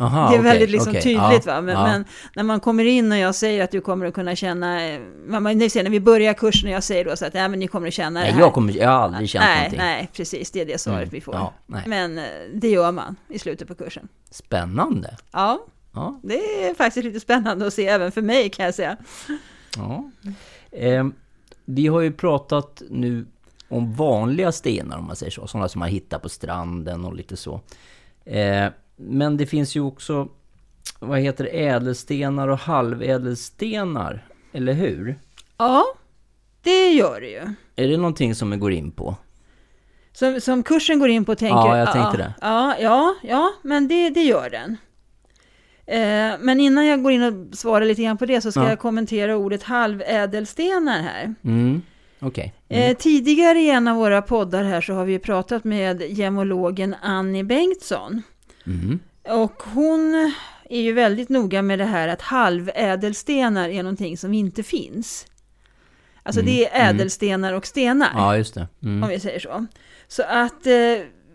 Aha, 0.00 0.30
det 0.30 0.36
är 0.36 0.42
väldigt 0.42 0.62
okay, 0.62 0.72
liksom 0.72 0.90
okay. 0.90 1.02
tydligt 1.02 1.46
ja, 1.46 1.54
va, 1.54 1.60
men, 1.60 1.74
ja. 1.74 1.86
men, 1.86 2.04
när 2.34 2.42
man 2.42 2.60
kommer 2.60 2.84
in 2.84 3.12
och 3.12 3.18
jag 3.18 3.34
säger 3.34 3.64
att 3.64 3.70
du 3.70 3.80
kommer 3.80 4.06
att 4.06 4.14
kunna 4.14 4.36
känna, 4.36 4.86
eh, 4.86 5.00
man, 5.26 5.42
när 5.42 5.90
vi 5.90 6.00
börjar 6.00 6.34
kursen 6.34 6.68
och 6.68 6.74
jag 6.74 6.84
säger 6.84 7.04
då 7.04 7.16
så 7.16 7.26
att, 7.26 7.34
nej 7.34 7.48
men 7.48 7.58
ni 7.58 7.66
kommer 7.66 7.88
att 7.88 7.94
känna 7.94 8.20
nej, 8.20 8.28
det 8.28 8.32
här. 8.32 8.40
Jag, 8.40 8.52
kommer, 8.52 8.76
jag 8.76 8.88
har 8.88 8.98
aldrig 8.98 9.28
känt 9.28 9.44
nej, 9.44 9.56
någonting. 9.56 9.78
Nej, 9.78 10.10
precis, 10.12 10.50
det 10.50 10.60
är 10.60 10.66
det 10.66 10.80
svaret 10.80 10.98
mm, 10.98 11.10
vi 11.10 11.20
får. 11.20 11.34
Ja, 11.34 11.52
men 11.86 12.18
eh, 12.18 12.24
det 12.54 12.68
gör 12.68 12.92
man 12.92 13.16
i 13.28 13.38
slutet 13.38 13.68
på 13.68 13.74
kursen. 13.74 14.08
Spännande. 14.30 15.16
Ja, 15.32 15.58
ja, 15.94 16.20
det 16.22 16.64
är 16.64 16.74
faktiskt 16.74 17.04
lite 17.04 17.20
spännande 17.20 17.66
att 17.66 17.74
se 17.74 17.86
även 17.86 18.12
för 18.12 18.22
mig 18.22 18.50
kan 18.50 18.64
jag 18.64 18.74
säga. 18.74 18.96
Ja. 19.76 20.10
Eh, 20.70 21.06
vi 21.64 21.86
har 21.86 22.00
ju 22.00 22.12
pratat 22.12 22.82
nu 22.90 23.26
om 23.68 23.92
vanliga 23.92 24.52
stenar 24.52 24.98
om 24.98 25.06
man 25.06 25.16
säger 25.16 25.32
så. 25.32 25.46
Sådana 25.46 25.68
som 25.68 25.78
man 25.78 25.88
hittar 25.88 26.18
på 26.18 26.28
stranden 26.28 27.04
och 27.04 27.14
lite 27.14 27.36
så. 27.36 27.60
Eh, 28.24 28.66
men 28.96 29.36
det 29.36 29.46
finns 29.46 29.76
ju 29.76 29.80
också, 29.80 30.28
vad 30.98 31.18
heter 31.18 31.44
det, 31.44 31.50
ädelstenar 31.50 32.48
och 32.48 32.58
halvädelstenar. 32.58 34.26
Eller 34.52 34.72
hur? 34.72 35.20
Ja, 35.56 35.84
det 36.62 36.92
gör 36.92 37.20
det 37.20 37.28
ju. 37.28 37.54
Är 37.76 37.88
det 37.88 37.96
någonting 37.96 38.34
som 38.34 38.50
vi 38.50 38.56
går 38.56 38.72
in 38.72 38.90
på? 38.90 39.16
Som, 40.12 40.40
som 40.40 40.62
kursen 40.62 40.98
går 40.98 41.08
in 41.08 41.24
på 41.24 41.34
tänker 41.34 41.56
Ja, 41.56 41.78
jag 41.78 41.92
tänkte 41.92 42.16
ja, 42.18 42.24
det. 42.24 42.34
Ja, 42.40 42.76
ja, 42.80 43.14
ja, 43.22 43.52
men 43.62 43.88
det, 43.88 44.10
det 44.10 44.22
gör 44.22 44.50
den. 44.50 44.76
Eh, 45.90 46.38
men 46.40 46.60
innan 46.60 46.86
jag 46.86 47.02
går 47.02 47.12
in 47.12 47.22
och 47.22 47.56
svarar 47.56 47.84
lite 47.84 48.02
grann 48.02 48.18
på 48.18 48.26
det 48.26 48.40
så 48.40 48.52
ska 48.52 48.62
ja. 48.62 48.68
jag 48.68 48.78
kommentera 48.78 49.36
ordet 49.36 49.62
halvädelstenar 49.62 51.02
här. 51.02 51.34
Mm. 51.44 51.82
Okay. 52.20 52.50
Eh, 52.68 52.84
mm. 52.84 52.94
Tidigare 52.94 53.60
i 53.60 53.70
en 53.70 53.88
av 53.88 53.96
våra 53.96 54.22
poddar 54.22 54.64
här 54.64 54.80
så 54.80 54.94
har 54.94 55.04
vi 55.04 55.18
pratat 55.18 55.64
med 55.64 56.02
gemologen 56.02 56.94
Annie 57.02 57.44
Bengtsson. 57.44 58.22
Mm. 58.66 58.98
Och 59.28 59.62
hon 59.62 60.32
är 60.70 60.80
ju 60.80 60.92
väldigt 60.92 61.28
noga 61.28 61.62
med 61.62 61.78
det 61.78 61.84
här 61.84 62.08
att 62.08 62.22
halvädelstenar 62.22 63.68
är 63.68 63.82
någonting 63.82 64.18
som 64.18 64.34
inte 64.34 64.62
finns. 64.62 65.26
Alltså 66.22 66.40
mm. 66.40 66.52
det 66.52 66.66
är 66.66 66.80
mm. 66.80 66.96
ädelstenar 66.96 67.52
och 67.52 67.66
stenar. 67.66 68.10
Ja, 68.14 68.36
just 68.36 68.54
det. 68.54 68.68
Mm. 68.82 69.02
Om 69.02 69.08
vi 69.08 69.20
säger 69.20 69.40
så. 69.40 69.66
Så 70.08 70.22
att 70.22 70.66
eh, 70.66 70.72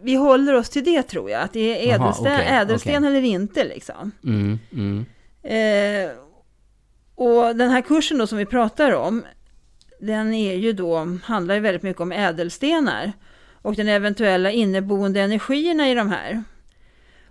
vi 0.01 0.15
håller 0.15 0.53
oss 0.53 0.69
till 0.69 0.83
det 0.83 1.03
tror 1.03 1.29
jag. 1.29 1.41
Att 1.41 1.53
det 1.53 1.89
är 1.89 1.95
ädelsten, 1.95 2.27
Aha, 2.27 2.35
okay, 2.35 2.47
ädelsten 2.47 3.03
okay. 3.03 3.09
eller 3.09 3.21
inte 3.21 3.63
liksom. 3.63 4.11
Mm, 4.23 4.59
mm. 4.71 5.05
Eh, 5.43 6.11
och 7.15 7.55
den 7.55 7.69
här 7.69 7.81
kursen 7.81 8.17
då 8.17 8.27
som 8.27 8.37
vi 8.37 8.45
pratar 8.45 8.91
om, 8.91 9.23
den 9.99 10.33
är 10.33 10.53
ju 10.53 10.73
då, 10.73 11.17
handlar 11.23 11.55
ju 11.55 11.61
väldigt 11.61 11.83
mycket 11.83 12.01
om 12.01 12.11
ädelstenar 12.11 13.11
och 13.61 13.75
den 13.75 13.87
eventuella 13.87 14.51
inneboende 14.51 15.21
energierna 15.21 15.89
i 15.89 15.93
de 15.93 16.09
här. 16.09 16.43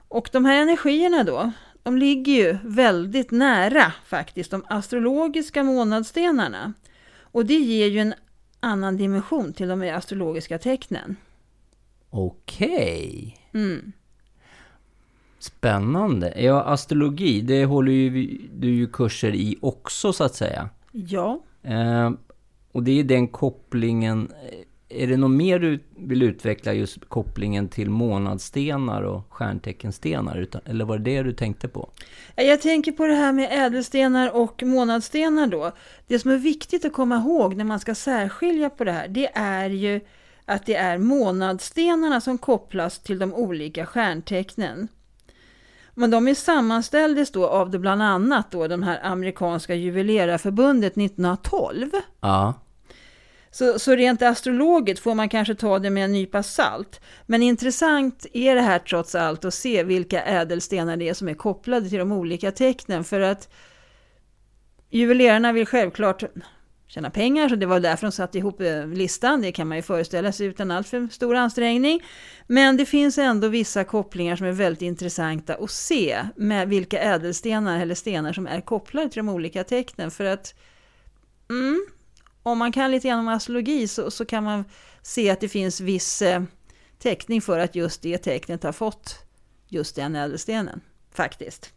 Och 0.09 0.29
de 0.33 0.45
här 0.45 0.63
energierna 0.63 1.25
då, 1.25 1.53
de 1.83 1.99
ligger 1.99 2.33
ju 2.33 2.59
väldigt 2.63 3.31
nära 3.31 3.93
faktiskt 4.07 4.51
de 4.51 4.65
astrologiska 4.69 5.63
månadsstenarna. 5.63 6.73
Och 7.21 7.47
det 7.47 7.55
ger 7.55 7.87
ju 7.87 7.99
en 7.99 8.15
annan 8.61 8.97
dimension 8.97 9.53
till 9.53 9.69
de 9.69 9.91
astrologiska 9.91 10.59
tecknen. 10.59 11.17
Okej. 12.17 13.37
Okay. 13.51 13.63
Mm. 13.63 13.93
Spännande. 15.39 16.35
Ja, 16.37 16.63
astrologi, 16.63 17.41
det 17.41 17.65
håller 17.65 17.93
ju 17.93 18.39
du 18.55 18.75
ju 18.75 18.87
kurser 18.87 19.35
i 19.35 19.59
också 19.61 20.13
så 20.13 20.25
att 20.25 20.35
säga. 20.35 20.69
Ja. 20.93 21.41
Eh, 21.63 22.11
och 22.73 22.83
det 22.83 23.01
är 23.01 23.05
den 23.05 23.29
kopplingen. 23.29 24.33
Är 24.89 25.07
det 25.07 25.17
något 25.17 25.31
mer 25.31 25.59
du 25.59 25.81
vill 25.97 26.23
utveckla 26.23 26.73
just 26.73 27.09
kopplingen 27.09 27.69
till 27.69 27.91
månadsstenar 27.91 29.03
och 29.03 29.23
stjärnteckenstenar? 29.29 30.47
Eller 30.65 30.85
var 30.85 30.99
det 30.99 31.05
det 31.05 31.23
du 31.23 31.33
tänkte 31.33 31.69
på? 31.69 31.91
Jag 32.37 32.63
tänker 32.63 32.93
på 32.93 33.07
det 33.07 33.15
här 33.15 33.33
med 33.33 33.67
ädelstenar 33.67 34.37
och 34.37 34.63
månadsstenar 34.63 35.47
då. 35.47 35.73
Det 36.07 36.19
som 36.19 36.31
är 36.31 36.39
viktigt 36.39 36.85
att 36.85 36.93
komma 36.93 37.17
ihåg 37.17 37.57
när 37.57 37.65
man 37.65 37.81
ska 37.81 37.95
särskilja 37.95 38.71
på 38.71 38.85
det 38.85 38.93
här, 38.93 39.09
det 39.09 39.31
är 39.35 39.71
ju 39.71 40.01
att 40.45 40.67
det 40.67 40.75
är 40.75 40.99
månadsstenarna 40.99 42.21
som 42.21 42.39
kopplas 42.39 42.99
till 42.99 43.19
de 43.19 43.35
olika 43.35 43.87
stjärntecknen. 43.87 44.89
Men 45.95 46.11
de 46.11 46.29
är 46.29 46.35
sammanställdes 46.35 47.31
då 47.31 47.47
av 47.47 47.71
det 47.71 47.79
bland 47.79 48.03
annat 48.03 48.51
då 48.51 48.69
de 48.69 48.83
här 48.83 49.01
amerikanska 49.03 49.75
juvelerarförbundet 49.75 50.93
1912. 50.93 51.91
Ja. 52.21 52.55
Så, 53.51 53.79
så 53.79 53.97
rent 53.97 54.23
astrologiskt 54.23 55.03
får 55.03 55.15
man 55.15 55.29
kanske 55.29 55.55
ta 55.55 55.79
det 55.79 55.91
med 55.91 56.05
en 56.05 56.13
nypa 56.13 56.43
salt. 56.43 57.01
Men 57.27 57.43
intressant 57.43 58.27
är 58.33 58.55
det 58.55 58.61
här 58.61 58.79
trots 58.79 59.15
allt 59.15 59.45
att 59.45 59.55
se 59.55 59.83
vilka 59.83 60.23
ädelstenar 60.23 60.97
det 60.97 61.09
är 61.09 61.15
som 61.15 61.29
är 61.29 61.35
kopplade 61.35 61.89
till 61.89 61.99
de 61.99 62.13
olika 62.13 62.53
tecknen. 62.53 63.05
För 63.05 63.21
att 63.21 63.49
juvelerarna 64.91 65.53
vill 65.53 65.67
självklart 65.67 66.23
tjäna 66.87 67.11
pengar, 67.11 67.49
så 67.49 67.57
det 67.57 67.67
var 67.67 67.81
därför 67.81 68.07
de 68.07 68.13
satte 68.13 68.39
ihop 68.39 68.61
eh, 68.61 68.87
listan. 68.87 69.43
Det 69.43 69.53
kan 69.53 69.69
man 69.69 69.77
ju 69.77 69.83
föreställa 69.83 70.33
sig 70.33 70.47
utan 70.47 70.71
allt 70.71 70.89
för 70.89 71.09
stor 71.13 71.35
ansträngning. 71.35 72.03
Men 72.47 72.77
det 72.77 72.87
finns 72.87 73.19
ändå 73.19 73.49
vissa 73.49 73.85
kopplingar 73.85 74.37
som 74.37 74.47
är 74.47 74.53
väldigt 74.53 74.83
intressanta 74.83 75.55
att 75.55 75.71
se 75.71 76.23
med 76.37 76.69
vilka 76.69 76.99
ädelstenar 76.99 77.81
eller 77.81 77.95
stenar 77.95 78.33
som 78.33 78.47
är 78.47 78.61
kopplade 78.61 79.09
till 79.09 79.17
de 79.17 79.29
olika 79.29 79.65
tecknen. 79.65 80.11
För 80.11 80.25
att 80.25 80.55
mm, 81.51 81.87
om 82.43 82.59
man 82.59 82.73
kan 82.73 82.91
lite 82.91 83.09
grann 83.09 83.19
om 83.19 83.29
astrologi 83.29 83.89
så, 83.89 84.11
så 84.11 84.25
kan 84.25 84.45
man 84.45 84.65
se 85.03 85.31
att 85.31 85.41
det 85.41 85.49
finns 85.49 85.81
viss 85.81 86.23
eh, 86.23 86.43
täckning 86.99 87.43
för 87.43 87.59
att 87.59 87.75
just 87.75 88.03
det 88.03 88.19
tecknet 88.19 88.63
har 88.63 88.73
fått 88.73 89.19
just 89.69 89.97
den 89.97 90.17
ädelstenen, 90.17 90.81
faktiskt. 91.15 91.73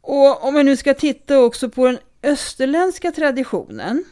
Och 0.00 0.44
om 0.44 0.54
vi 0.54 0.64
nu 0.64 0.76
ska 0.76 0.94
titta 0.94 1.38
också 1.38 1.70
på 1.70 1.86
den 1.86 1.98
österländska 2.22 3.12
traditionen, 3.12 4.04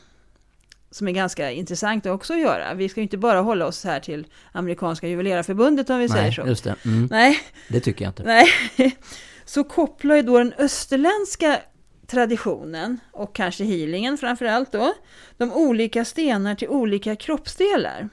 som 0.90 1.08
är 1.08 1.12
ganska 1.12 1.50
intressant 1.50 2.06
också 2.06 2.32
att 2.32 2.40
göra. 2.40 2.74
Vi 2.74 2.88
ska 2.88 3.00
ju 3.00 3.02
inte 3.02 3.18
bara 3.18 3.40
hålla 3.40 3.66
oss 3.66 3.84
här 3.84 4.00
till 4.00 4.26
amerikanska 4.52 5.08
juvelerarförbundet 5.08 5.90
om 5.90 5.98
vi 5.98 6.06
Nej, 6.06 6.16
säger 6.18 6.32
så. 6.32 6.46
just 6.46 6.64
det. 6.64 6.74
Mm, 6.84 7.08
Nej, 7.10 7.38
det 7.68 7.80
tycker 7.80 8.04
jag 8.04 8.10
inte. 8.10 8.22
nej. 8.22 8.46
Så 9.44 9.64
kopplar 9.64 10.16
ju 10.16 10.22
då 10.22 10.38
den 10.38 10.52
österländska 10.58 11.58
traditionen 12.06 13.00
och 13.12 13.34
kanske 13.34 13.64
healingen 13.64 14.18
framför 14.18 14.44
allt 14.44 14.72
då, 14.72 14.94
de 15.36 15.52
olika 15.52 16.04
stenar 16.04 16.54
till 16.54 16.68
olika 16.68 17.16
kroppsdelar. 17.16 18.08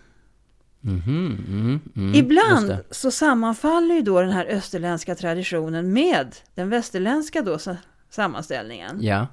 Mm, 0.84 1.02
mm, 1.48 1.80
just 2.14 2.18
Ibland 2.26 2.78
så 2.92 3.12
sammanfaller 3.12 3.96
ju 3.96 4.02
då 4.02 4.22
den 4.22 4.32
här 4.32 4.46
österländska 4.46 5.16
traditionen 5.16 5.94
med 5.94 6.36
den 6.56 6.70
västerländska 6.70 7.42
då 7.42 7.60
sa- 7.60 7.78
sammanställningen. 8.10 8.98
Ja. 9.02 9.28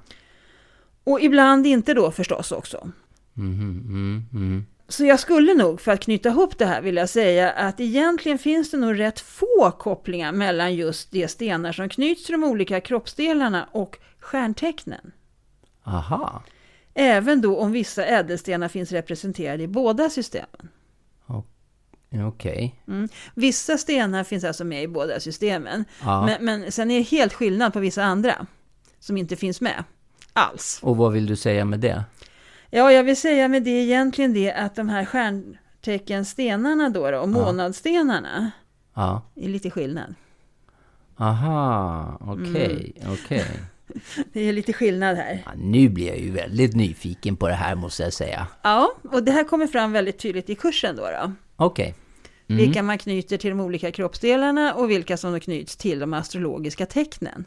Och 1.03 1.21
ibland 1.21 1.67
inte 1.67 1.93
då 1.93 2.11
förstås 2.11 2.51
också. 2.51 2.91
Mm, 3.37 4.25
mm. 4.33 4.65
Så 4.87 5.05
jag 5.05 5.19
skulle 5.19 5.53
nog, 5.53 5.81
för 5.81 5.91
att 5.91 5.99
knyta 5.99 6.29
ihop 6.29 6.57
det 6.57 6.65
här, 6.65 6.81
vilja 6.81 7.07
säga 7.07 7.51
att 7.51 7.79
egentligen 7.79 8.37
finns 8.37 8.71
det 8.71 8.77
nog 8.77 8.99
rätt 8.99 9.19
få 9.19 9.71
kopplingar 9.79 10.31
mellan 10.31 10.75
just 10.75 11.11
de 11.11 11.27
stenar 11.27 11.71
som 11.71 11.89
knyts 11.89 12.25
till 12.25 12.31
de 12.31 12.43
olika 12.43 12.81
kroppsdelarna 12.81 13.67
och 13.71 13.97
stjärntecknen. 14.19 15.11
Aha. 15.83 16.43
Även 16.93 17.41
då 17.41 17.59
om 17.59 17.71
vissa 17.71 18.05
ädelstenar 18.05 18.67
finns 18.67 18.91
representerade 18.91 19.63
i 19.63 19.67
båda 19.67 20.09
systemen. 20.09 20.69
Okej. 22.21 22.75
Vissa 23.35 23.77
stenar 23.77 24.23
finns 24.23 24.43
alltså 24.43 24.63
med 24.63 24.83
i 24.83 24.87
båda 24.87 25.19
systemen. 25.19 25.85
Ja. 26.03 26.25
Men, 26.25 26.45
men 26.45 26.71
sen 26.71 26.91
är 26.91 26.97
det 26.97 27.01
helt 27.03 27.33
skillnad 27.33 27.73
på 27.73 27.79
vissa 27.79 28.03
andra 28.03 28.45
som 28.99 29.17
inte 29.17 29.35
finns 29.35 29.61
med 29.61 29.83
alls. 30.33 30.79
Och 30.83 30.97
vad 30.97 31.11
vill 31.13 31.25
du 31.25 31.35
säga 31.35 31.65
med 31.65 31.79
det? 31.79 32.03
Ja, 32.69 32.91
jag 32.91 33.03
vill 33.03 33.17
säga 33.17 33.47
med 33.47 33.63
det 33.63 33.69
egentligen 33.69 34.33
det 34.33 34.51
att 34.53 34.75
de 34.75 34.89
här 34.89 35.05
stjärnteckenstenarna 35.05 36.89
då, 36.89 37.11
då 37.11 37.17
och 37.19 37.29
månadstenarna 37.29 38.51
Ja. 38.93 39.21
är 39.35 39.49
lite 39.49 39.69
skillnad. 39.69 40.15
Aha, 41.17 42.17
okej, 42.21 42.93
Mm. 43.01 43.13
okej. 43.13 43.45
Det 44.33 44.39
är 44.41 44.53
lite 44.53 44.73
skillnad 44.73 45.17
här. 45.17 45.41
Ja, 45.45 45.51
nu 45.57 45.89
blir 45.89 46.07
jag 46.07 46.19
ju 46.19 46.31
väldigt 46.31 46.75
nyfiken 46.75 47.35
på 47.35 47.47
det 47.47 47.53
här 47.53 47.75
måste 47.75 48.03
jag 48.03 48.13
säga. 48.13 48.47
Ja, 48.61 48.91
och 49.11 49.23
det 49.23 49.31
här 49.31 49.43
kommer 49.43 49.67
fram 49.67 49.91
väldigt 49.91 50.17
tydligt 50.19 50.49
i 50.49 50.55
kursen 50.55 50.95
då. 50.95 51.01
då. 51.03 51.31
Okej. 51.55 51.95
Mm. 52.47 52.57
Vilka 52.65 52.83
man 52.83 52.97
knyter 52.97 53.37
till 53.37 53.49
de 53.49 53.59
olika 53.59 53.91
kroppsdelarna 53.91 54.73
och 54.73 54.89
vilka 54.89 55.17
som 55.17 55.39
knyts 55.39 55.75
till 55.77 55.99
de 55.99 56.13
astrologiska 56.13 56.85
tecknen. 56.85 57.45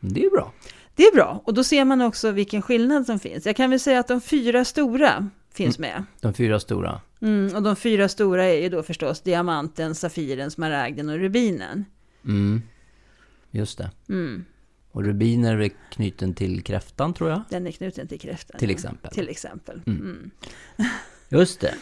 Det 0.00 0.24
är 0.24 0.30
bra. 0.30 0.52
Det 0.96 1.02
är 1.02 1.14
bra, 1.14 1.42
och 1.44 1.54
då 1.54 1.64
ser 1.64 1.84
man 1.84 2.00
också 2.00 2.30
vilken 2.30 2.62
skillnad 2.62 3.06
som 3.06 3.18
finns. 3.18 3.46
Jag 3.46 3.56
kan 3.56 3.70
väl 3.70 3.80
säga 3.80 4.00
att 4.00 4.08
de 4.08 4.20
fyra 4.20 4.64
stora 4.64 5.30
finns 5.52 5.78
med. 5.78 6.04
De 6.20 6.34
fyra 6.34 6.60
stora. 6.60 7.00
Mm, 7.20 7.54
och 7.56 7.62
de 7.62 7.76
fyra 7.76 8.08
stora 8.08 8.44
är 8.44 8.62
ju 8.62 8.68
då 8.68 8.82
förstås 8.82 9.20
diamanten, 9.20 9.94
safiren, 9.94 10.50
smaragden 10.50 11.08
och 11.08 11.18
rubinen. 11.18 11.84
Mm. 12.24 12.62
Just 13.50 13.78
det. 13.78 13.90
Mm, 14.08 14.44
Och 14.92 15.04
rubiner 15.04 15.58
är 15.58 15.70
knuten 15.92 16.34
till 16.34 16.62
kräftan 16.62 17.14
tror 17.14 17.30
jag. 17.30 17.42
den 17.50 17.66
är 17.66 17.70
knuten 17.70 18.08
till 18.08 18.20
kräftan. 18.20 18.58
Till 18.58 18.68
ja. 18.70 18.74
exempel. 18.74 19.10
Till 19.10 19.28
exempel. 19.28 19.80
Mm. 19.86 20.00
Mm. 20.00 20.30
Just 21.28 21.60
det. 21.60 21.74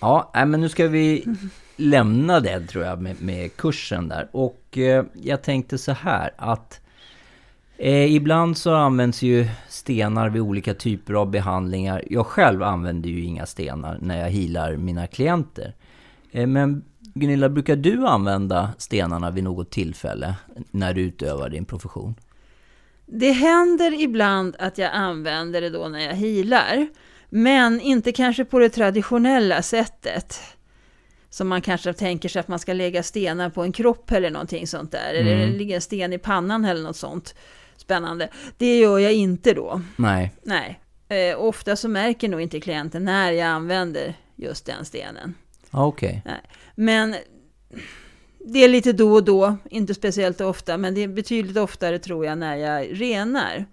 Ja, 0.00 0.32
men 0.34 0.60
nu 0.60 0.68
ska 0.68 0.88
vi 0.88 1.24
lämna 1.76 2.40
det 2.40 2.60
tror 2.66 2.84
jag 2.84 3.02
med, 3.02 3.22
med 3.22 3.56
kursen 3.56 4.08
där. 4.08 4.28
Och 4.32 4.78
eh, 4.78 5.04
jag 5.12 5.42
tänkte 5.42 5.78
så 5.78 5.92
här 5.92 6.30
att 6.36 6.80
eh, 7.78 8.14
ibland 8.14 8.58
så 8.58 8.74
används 8.74 9.22
ju 9.22 9.46
stenar 9.68 10.28
vid 10.28 10.42
olika 10.42 10.74
typer 10.74 11.14
av 11.14 11.30
behandlingar. 11.30 12.04
Jag 12.10 12.26
själv 12.26 12.62
använder 12.62 13.10
ju 13.10 13.24
inga 13.24 13.46
stenar 13.46 13.98
när 14.02 14.20
jag 14.20 14.30
healar 14.30 14.76
mina 14.76 15.06
klienter. 15.06 15.74
Eh, 16.32 16.46
men 16.46 16.84
Gunilla, 17.14 17.48
brukar 17.48 17.76
du 17.76 18.06
använda 18.06 18.70
stenarna 18.78 19.30
vid 19.30 19.44
något 19.44 19.70
tillfälle 19.70 20.34
när 20.70 20.94
du 20.94 21.00
utövar 21.00 21.48
din 21.48 21.64
profession? 21.64 22.14
Det 23.06 23.32
händer 23.32 24.02
ibland 24.02 24.56
att 24.58 24.78
jag 24.78 24.90
använder 24.92 25.60
det 25.60 25.70
då 25.70 25.88
när 25.88 26.00
jag 26.00 26.14
healar. 26.14 26.86
Men 27.30 27.80
inte 27.80 28.12
kanske 28.12 28.44
på 28.44 28.58
det 28.58 28.68
traditionella 28.68 29.62
sättet. 29.62 30.40
Som 31.30 31.48
man 31.48 31.60
kanske 31.60 31.92
tänker 31.92 32.28
sig 32.28 32.40
att 32.40 32.48
man 32.48 32.58
ska 32.58 32.72
lägga 32.72 33.02
stenar 33.02 33.50
på 33.50 33.62
en 33.62 33.72
kropp 33.72 34.12
eller 34.12 34.30
någonting 34.30 34.66
sånt 34.66 34.92
där. 34.92 35.14
Eller 35.14 35.34
Mm. 35.34 35.50
det 35.52 35.58
ligger 35.58 35.74
en 35.74 35.80
sten 35.80 36.12
i 36.12 36.18
pannan 36.18 36.64
eller 36.64 36.82
något 36.82 36.96
sånt 36.96 37.34
spännande. 37.80 38.28
Det 38.58 38.78
gör 38.78 38.98
jag 38.98 39.12
inte 39.12 39.52
då. 39.52 39.80
Nej. 39.96 40.32
Nej. 40.42 40.80
Eh, 41.08 41.40
ofta 41.40 41.76
så 41.76 41.88
märker 41.88 42.28
nog 42.28 42.40
inte 42.40 42.60
klienten 42.60 43.04
när 43.04 43.32
jag 43.32 43.46
använder 43.46 44.14
just 44.36 44.66
den 44.66 44.84
stenen. 44.84 45.34
Ja, 45.70 45.86
Okej. 45.86 46.22
Men 46.74 47.16
det 48.38 48.64
är 48.64 48.68
lite 48.68 48.92
då 48.92 49.12
och 49.12 49.24
då, 49.24 49.56
inte 49.70 49.94
speciellt 49.94 50.40
ofta, 50.40 50.76
men 50.76 50.94
det 50.94 51.02
är 51.02 51.08
betydligt 51.08 51.56
oftare 51.56 51.98
tror 51.98 52.26
jag 52.26 52.38
när 52.38 52.56
jag 52.56 53.00
renar. 53.00 53.64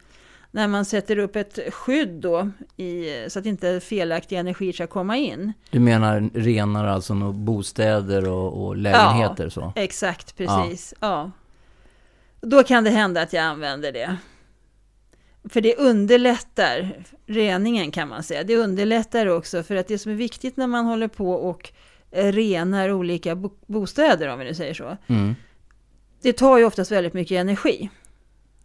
När 0.51 0.67
man 0.67 0.86
sätter 0.86 1.17
upp 1.17 1.36
ett 1.36 1.60
skydd 1.74 2.10
då, 2.10 2.50
i, 2.77 3.05
så 3.27 3.39
att 3.39 3.45
inte 3.45 3.79
felaktig 3.79 4.38
energi 4.38 4.74
ska 4.74 4.88
komma 4.88 5.17
in. 5.17 5.53
Du 5.69 5.79
menar 5.79 6.29
renar 6.33 6.88
alltså 6.88 7.31
bostäder 7.31 8.29
och, 8.29 8.65
och 8.65 8.77
lägenheter 8.77 9.50
så? 9.50 9.74
Exakt, 9.75 10.38
precis. 10.38 10.93
Ja. 11.00 11.31
Då 12.44 12.64
kan 12.64 12.84
det 12.84 12.90
hända 12.90 13.22
att 13.22 13.34
jag 13.34 13.44
använder 13.44 13.92
det. 13.92 14.18
För 15.50 15.62
det 15.62 15.76
underlättar 15.76 17.04
reningen 17.26 17.92
kan 17.92 18.10
man 18.10 18.24
säga. 18.24 18.44
Det 18.44 18.56
underlättar 18.58 19.28
också 19.28 19.64
för 19.64 19.76
att 19.76 19.88
det 19.88 19.98
som 19.98 20.12
är 20.12 20.16
viktigt 20.16 20.58
när 20.58 20.68
man 20.68 20.86
håller 20.86 21.08
på 21.08 21.32
och 21.34 21.72
eh, 22.12 22.32
renar 22.32 22.92
olika 22.92 23.36
bo- 23.36 23.58
bostäder, 23.68 24.28
om 24.28 24.40
vi 24.40 24.46
nu 24.46 24.54
säger 24.54 24.74
så. 24.74 24.98
Mm. 25.08 25.36
Det 26.22 26.34
tar 26.34 26.58
ju 26.58 26.66
oftast 26.66 26.92
väldigt 26.92 27.14
mycket 27.14 27.36
energi. 27.36 27.90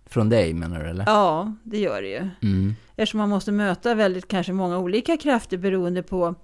Från 0.06 0.28
dig 0.28 0.54
menar 0.54 0.84
du 0.84 0.90
eller? 0.90 1.04
Ja, 1.06 1.54
det 1.62 1.78
gör 1.78 2.02
det 2.02 2.08
ju. 2.08 2.28
Mm. 2.42 2.74
Eftersom 2.96 3.18
man 3.18 3.28
måste 3.28 3.52
möta 3.52 3.94
väldigt 3.94 4.28
kanske 4.28 4.52
många 4.52 4.78
olika 4.78 5.16
krafter 5.16 5.56
beroende 5.56 6.02
på 6.02 6.34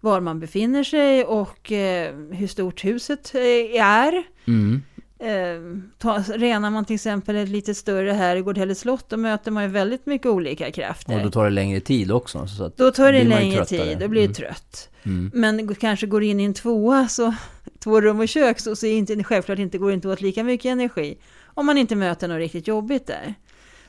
var 0.00 0.20
man 0.20 0.40
befinner 0.40 0.84
sig 0.84 1.24
och 1.24 1.72
eh, 1.72 2.14
hur 2.30 2.46
stort 2.46 2.84
huset 2.84 3.34
eh, 3.34 3.82
är. 3.82 4.22
Mm. 4.46 4.82
Eh, 5.24 5.60
ta, 5.98 6.18
renar 6.18 6.70
man 6.70 6.84
till 6.84 6.94
exempel 6.94 7.36
ett 7.36 7.48
lite 7.48 7.74
större 7.74 8.12
herrgård 8.12 8.58
eller 8.58 8.74
slott, 8.74 9.08
då 9.08 9.16
möter 9.16 9.50
man 9.50 9.62
ju 9.62 9.68
väldigt 9.68 10.06
mycket 10.06 10.26
olika 10.26 10.70
krafter. 10.72 11.16
Och 11.16 11.22
då 11.22 11.30
tar 11.30 11.44
det 11.44 11.50
längre 11.50 11.80
tid 11.80 12.12
också. 12.12 12.46
Så 12.46 12.64
att 12.64 12.76
Då 12.76 12.90
tar 12.90 13.12
det 13.12 13.24
längre 13.24 13.64
tid 13.64 14.02
och 14.02 14.10
blir 14.10 14.22
Mm. 14.22 14.34
trött. 14.34 14.88
Mm. 15.02 15.30
Men 15.34 15.74
kanske 15.74 16.06
går 16.06 16.22
in 16.22 16.40
i 16.40 16.44
en 16.44 16.54
tvåa, 16.54 17.08
så 17.08 17.34
två 17.78 18.00
rum 18.00 18.20
och 18.20 18.28
kök, 18.28 18.60
så, 18.60 18.76
så 18.76 18.86
inte, 18.86 19.24
självklart 19.24 19.58
inte 19.58 19.78
går 19.78 19.92
inte 19.92 20.08
åt 20.08 20.20
lika 20.20 20.44
mycket 20.44 20.66
energi. 20.70 21.18
Om 21.44 21.66
man 21.66 21.78
inte 21.78 21.96
möter 21.96 22.28
något 22.28 22.38
riktigt 22.38 22.68
jobbigt 22.68 23.06
där. 23.06 23.34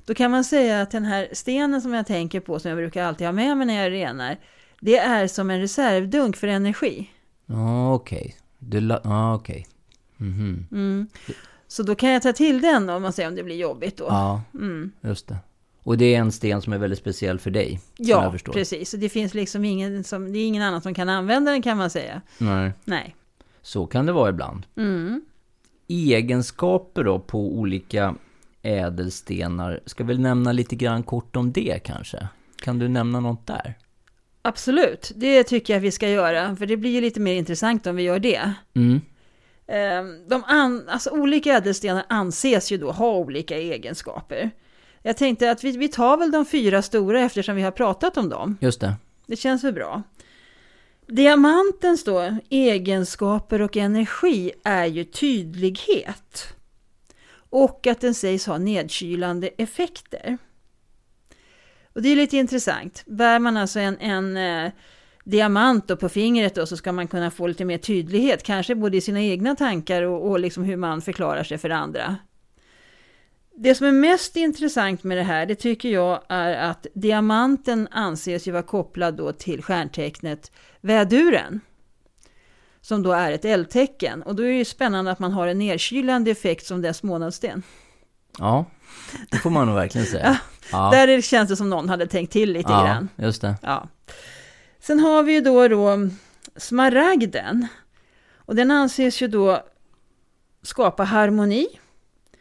Då 0.05 0.13
kan 0.13 0.31
man 0.31 0.43
säga 0.43 0.81
att 0.81 0.91
den 0.91 1.05
här 1.05 1.27
stenen 1.33 1.81
som 1.81 1.93
jag 1.93 2.07
tänker 2.07 2.39
på, 2.39 2.59
som 2.59 2.69
jag 2.69 2.77
brukar 2.77 3.03
alltid 3.03 3.27
ha 3.27 3.31
med 3.31 3.57
mig 3.57 3.67
när 3.67 3.83
jag 3.83 3.91
renar, 3.91 4.37
det 4.81 4.97
är 4.97 5.27
som 5.27 5.49
en 5.49 5.59
reservdunk 5.59 6.37
för 6.37 6.47
energi. 6.47 7.09
Ja, 7.45 7.93
okej. 7.93 8.35
Du 8.59 8.79
la- 8.79 9.01
Ja, 9.03 9.33
Mhm. 10.17 10.67
Mm. 10.71 11.07
Så 11.67 11.83
då 11.83 11.95
kan 11.95 12.09
jag 12.09 12.21
ta 12.21 12.33
till 12.33 12.61
den 12.61 12.89
om 12.89 13.01
man 13.01 13.13
säger 13.13 13.29
om 13.29 13.35
det 13.35 13.43
blir 13.43 13.55
jobbigt 13.55 13.97
då. 13.97 14.05
Ja, 14.09 14.41
Mm. 14.53 14.91
just 15.01 15.27
det. 15.27 15.37
Och 15.83 15.97
det 15.97 16.15
är 16.15 16.19
en 16.19 16.31
sten 16.31 16.61
som 16.61 16.73
är 16.73 16.77
väldigt 16.77 16.99
speciell 16.99 17.39
för 17.39 17.51
dig? 17.51 17.81
Ja, 17.97 18.35
precis. 18.53 18.89
Så 18.89 18.97
det 18.97 19.09
finns 19.09 19.33
liksom 19.33 19.65
ingen 19.65 20.03
som, 20.03 20.33
det 20.33 20.39
är 20.39 20.47
ingen 20.47 20.63
annan 20.63 20.81
som 20.81 20.93
kan 20.93 21.09
använda 21.09 21.51
den 21.51 21.61
kan 21.61 21.77
man 21.77 21.89
säga. 21.89 22.21
Nej. 22.37 22.71
Nej. 22.85 23.15
Så 23.61 23.85
kan 23.85 24.05
det 24.05 24.11
vara 24.11 24.29
ibland. 24.29 24.65
Mm. 24.77 25.21
Egenskaper 25.87 27.03
då 27.03 27.19
på 27.19 27.39
olika 27.57 28.15
ädelstenar. 28.61 29.79
Ska 29.85 30.03
vi 30.03 30.17
nämna 30.17 30.51
lite 30.51 30.75
grann 30.75 31.03
kort 31.03 31.35
om 31.35 31.51
det 31.51 31.79
kanske? 31.83 32.27
Kan 32.61 32.79
du 32.79 32.87
nämna 32.87 33.19
något 33.19 33.47
där? 33.47 33.73
Absolut, 34.41 35.11
det 35.15 35.43
tycker 35.43 35.73
jag 35.73 35.81
vi 35.81 35.91
ska 35.91 36.09
göra, 36.09 36.55
för 36.55 36.65
det 36.65 36.77
blir 36.77 36.91
ju 36.91 37.01
lite 37.01 37.19
mer 37.19 37.33
intressant 37.33 37.87
om 37.87 37.95
vi 37.95 38.03
gör 38.03 38.19
det. 38.19 38.53
Mm. 38.73 39.01
Eh, 39.67 40.03
De 40.27 40.43
an, 40.47 40.89
alltså 40.89 41.09
olika 41.09 41.53
ädelstenar 41.53 42.05
anses 42.09 42.71
ju 42.71 42.77
då 42.77 42.91
ha 42.91 43.17
olika 43.17 43.57
egenskaper. 43.57 44.51
Jag 45.01 45.17
tänkte 45.17 45.51
att 45.51 45.63
vi, 45.63 45.77
vi 45.77 45.87
tar 45.87 46.17
väl 46.17 46.31
de 46.31 46.45
fyra 46.45 46.81
stora 46.81 47.21
eftersom 47.21 47.55
vi 47.55 47.61
har 47.61 47.71
pratat 47.71 48.17
om 48.17 48.29
dem. 48.29 48.57
Just 48.61 48.81
det. 48.81 48.93
Det 49.27 49.35
känns 49.35 49.63
väl 49.63 49.73
bra. 49.73 50.03
Diamantens 51.07 52.03
då 52.03 52.37
egenskaper 52.49 53.61
och 53.61 53.77
energi 53.77 54.51
är 54.63 54.85
ju 54.85 55.03
tydlighet. 55.03 56.47
Och 57.49 57.87
att 57.87 58.01
den 58.01 58.13
sägs 58.13 58.45
ha 58.47 58.57
nedkylande 58.57 59.47
effekter. 59.47 60.37
Och 61.93 62.01
det 62.01 62.09
är 62.09 62.15
lite 62.15 62.37
intressant. 62.37 63.03
Bär 63.05 63.39
man 63.39 63.57
alltså 63.57 63.79
en, 63.79 63.97
en 63.99 64.37
eh, 64.37 64.71
diamant 65.25 65.87
då 65.87 65.97
på 65.97 66.09
fingret 66.09 66.55
då, 66.55 66.65
så 66.65 66.77
ska 66.77 66.91
man 66.91 67.07
kunna 67.07 67.31
få 67.31 67.47
lite 67.47 67.65
mer 67.65 67.77
tydlighet. 67.77 68.43
Kanske 68.43 68.75
både 68.75 68.97
i 68.97 69.01
sina 69.01 69.21
egna 69.21 69.55
tankar 69.55 70.01
och, 70.01 70.29
och 70.29 70.39
liksom 70.39 70.63
hur 70.63 70.77
man 70.77 71.01
förklarar 71.01 71.43
sig 71.43 71.57
för 71.57 71.69
andra. 71.69 72.15
Det 73.57 73.75
som 73.75 73.87
är 73.87 73.91
mest 73.91 74.35
intressant 74.35 75.03
med 75.03 75.17
det 75.17 75.23
här, 75.23 75.45
det 75.45 75.55
tycker 75.55 75.89
jag 75.89 76.21
är 76.29 76.53
att 76.69 76.87
diamanten 76.93 77.87
anses 77.91 78.47
ju 78.47 78.51
vara 78.51 78.63
kopplad 78.63 79.15
då 79.17 79.31
till 79.31 79.63
stjärntecknet 79.63 80.51
väduren. 80.81 81.61
Som 82.81 83.03
då 83.03 83.11
är 83.11 83.31
ett 83.31 83.45
eldtecken. 83.45 84.23
Och 84.23 84.35
då 84.35 84.43
är 84.43 84.47
det 84.47 84.53
ju 84.53 84.65
spännande 84.65 85.11
att 85.11 85.19
man 85.19 85.31
har 85.31 85.47
en 85.47 85.57
nedkylande 85.59 86.31
effekt 86.31 86.65
som 86.65 86.81
dess 86.81 87.03
månadssten. 87.03 87.63
Ja, 88.39 88.65
det 89.31 89.37
får 89.37 89.49
man 89.49 89.67
nog 89.67 89.75
verkligen 89.75 90.07
säga. 90.07 90.39
Ja, 90.71 90.89
Där 90.91 91.07
är 91.07 91.15
det- 91.15 91.21
känns 91.21 91.49
det 91.49 91.55
som 91.55 91.69
någon 91.69 91.89
hade 91.89 92.07
tänkt 92.07 92.33
till 92.33 92.51
lite 92.51 92.71
ja 92.71 92.83
grann. 92.85 93.09
just 93.15 93.41
det. 93.41 93.55
Ja. 93.61 93.87
Sen 94.87 94.99
har 94.99 95.23
vi 95.23 95.33
ju 95.33 95.41
då, 95.41 95.67
då 95.67 96.09
smaragden. 96.55 97.67
Och 98.35 98.55
den 98.55 98.71
anses 98.71 99.21
ju 99.21 99.27
då 99.27 99.63
skapa 100.61 101.03
harmoni. 101.03 101.67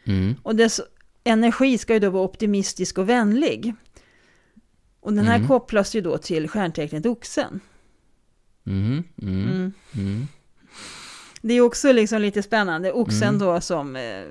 Mm. 0.03 0.35
Och 0.43 0.55
dess 0.55 0.81
energi 1.23 1.77
ska 1.77 1.93
ju 1.93 1.99
då 1.99 2.09
vara 2.09 2.23
optimistisk 2.23 2.97
och 2.97 3.09
vänlig. 3.09 3.73
Och 4.99 5.13
den 5.13 5.25
här 5.25 5.35
Mm. 5.35 5.47
kopplas 5.47 5.95
ju 5.95 6.01
då 6.01 6.17
till 6.17 6.49
stjärntecknet 6.49 7.05
oxen. 7.05 7.59
Mm. 8.65 9.03
Mm. 9.21 9.43
Mm. 9.43 9.73
Mm. 9.95 10.27
Det 11.41 11.53
är 11.53 11.61
också 11.61 11.91
liksom 11.91 12.21
lite 12.21 12.43
spännande. 12.43 12.91
Oxen 12.91 13.39
då 13.39 13.61
som 13.61 13.95
eh, 13.95 14.25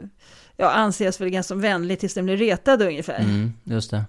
ja, 0.56 0.70
anses 0.70 1.20
väl 1.20 1.30
ganska 1.30 1.54
vänlig 1.54 2.00
tills 2.00 2.14
den 2.14 2.24
blir 2.24 2.36
retad 2.36 2.82
ungefär. 2.82 3.50
Just 3.64 3.90
det. 3.90 4.04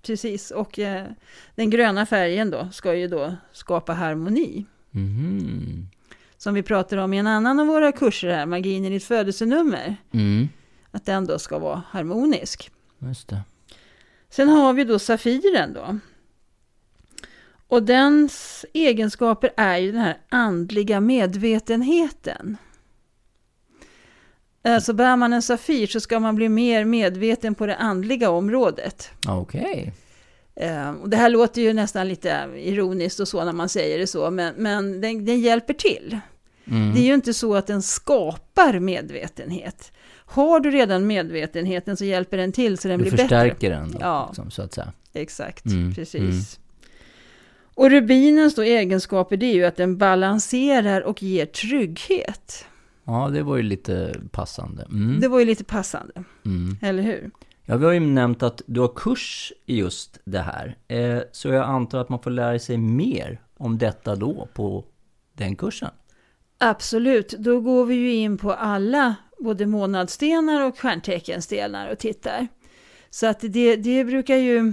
Mm, 0.00 0.16
precis, 0.16 0.50
och 0.50 0.78
eh, 0.78 1.06
den 1.54 1.70
gröna 1.70 2.06
färgen 2.06 2.50
då 2.50 2.68
ska 2.72 2.94
ju 2.94 3.08
då 3.08 3.36
skapa 3.52 3.92
harmoni. 3.92 4.66
Mhm. 4.90 5.88
Som 6.36 6.54
vi 6.54 6.62
pratar 6.62 6.96
om 6.96 7.14
i 7.14 7.18
en 7.18 7.26
annan 7.26 7.60
av 7.60 7.66
våra 7.66 7.92
kurser 7.92 8.30
här, 8.30 8.46
magin 8.46 8.84
i 8.84 8.90
ditt 8.90 9.04
födelsenummer. 9.04 9.96
Mm. 10.12 10.48
Att 10.90 11.06
den 11.06 11.26
då 11.26 11.38
ska 11.38 11.58
vara 11.58 11.82
harmonisk. 11.90 12.70
Just 12.98 13.28
det. 13.28 13.40
Sen 14.30 14.48
har 14.48 14.72
vi 14.72 14.84
då 14.84 14.98
safiren 14.98 15.72
då. 15.72 15.98
Och 17.68 17.82
dens 17.82 18.64
egenskaper 18.72 19.50
är 19.56 19.78
ju 19.78 19.92
den 19.92 20.00
här 20.00 20.18
andliga 20.28 21.00
medvetenheten. 21.00 22.56
Alltså 24.64 24.92
bär 24.92 25.16
man 25.16 25.32
en 25.32 25.42
safir 25.42 25.86
så 25.86 26.00
ska 26.00 26.20
man 26.20 26.36
bli 26.36 26.48
mer 26.48 26.84
medveten 26.84 27.54
på 27.54 27.66
det 27.66 27.76
andliga 27.76 28.30
området. 28.30 29.10
Okej. 29.28 29.92
Eh, 30.56 30.90
och 30.90 31.08
det 31.10 31.16
här 31.16 31.28
låter 31.30 31.62
ju 31.62 31.72
nästan 31.72 32.08
lite 32.08 32.48
ironiskt 32.56 33.20
och 33.20 33.28
så 33.28 33.44
när 33.44 33.52
man 33.52 33.68
säger 33.68 33.98
det 33.98 34.06
så, 34.06 34.30
men, 34.30 34.54
men 34.56 35.00
den, 35.00 35.24
den 35.24 35.40
hjälper 35.40 35.74
till. 35.74 36.18
Mm. 36.70 36.94
Det 36.94 37.00
är 37.00 37.04
ju 37.04 37.14
inte 37.14 37.34
så 37.34 37.54
att 37.54 37.66
den 37.66 37.82
skapar 37.82 38.78
medvetenhet. 38.78 39.92
Har 40.12 40.60
du 40.60 40.70
redan 40.70 41.06
medvetenheten 41.06 41.96
så 41.96 42.04
hjälper 42.04 42.36
den 42.36 42.52
till 42.52 42.78
så 42.78 42.88
den 42.88 42.98
Du 42.98 43.02
blir 43.02 43.10
bättre. 43.10 43.22
förstärker 43.22 43.70
den 43.70 43.90
då, 43.92 43.98
Ja. 44.00 44.26
liksom, 44.28 44.50
så 44.50 44.62
att 44.62 44.72
säga. 44.74 44.92
Exakt, 45.12 45.64
Mm, 45.66 45.94
precis. 45.94 46.58
Och 47.74 47.90
rubinens 47.90 48.54
då 48.54 48.62
egenskaper 48.62 49.36
det 49.36 49.46
är 49.46 49.54
ju 49.54 49.64
att 49.64 49.76
den 49.76 49.98
balanserar 49.98 51.00
och 51.00 51.22
ger 51.22 51.46
trygghet. 51.46 52.64
Ja, 53.10 53.28
det 53.32 53.42
var 53.42 53.56
ju 53.56 53.62
lite 53.62 54.20
passande. 54.30 54.82
Mm. 54.82 55.20
Det 55.20 55.28
var 55.28 55.38
ju 55.38 55.44
lite 55.44 55.64
passande, 55.64 56.12
Mm. 56.44 56.76
eller 56.82 57.02
hur? 57.02 57.30
Ja, 57.64 57.76
vi 57.76 57.84
har 57.84 57.92
ju 57.92 58.00
nämnt 58.00 58.42
att 58.42 58.62
du 58.66 58.80
har 58.80 58.92
kurs 58.96 59.52
i 59.66 59.78
just 59.78 60.18
det 60.24 60.38
här. 60.40 60.76
Eh, 60.88 61.18
så 61.32 61.48
jag 61.48 61.64
antar 61.64 61.98
att 61.98 62.08
man 62.08 62.18
får 62.22 62.30
lära 62.30 62.58
sig 62.58 62.76
mer 62.78 63.40
om 63.56 63.78
detta 63.78 64.16
då 64.16 64.48
på 64.54 64.84
den 65.32 65.56
kursen. 65.56 65.90
Absolut, 66.58 67.28
då 67.38 67.60
går 67.60 67.84
vi 67.86 67.94
ju 67.94 68.12
in 68.14 68.38
på 68.38 68.52
alla, 68.52 69.14
både 69.38 69.66
månadsstenar 69.66 70.66
och 70.66 70.78
stjärnteckenstenar 70.78 71.92
och 71.92 71.98
tittar. 71.98 72.48
Så 73.10 73.26
att 73.26 73.40
det, 73.40 73.76
det 73.76 74.04
brukar 74.04 74.36
ju 74.36 74.72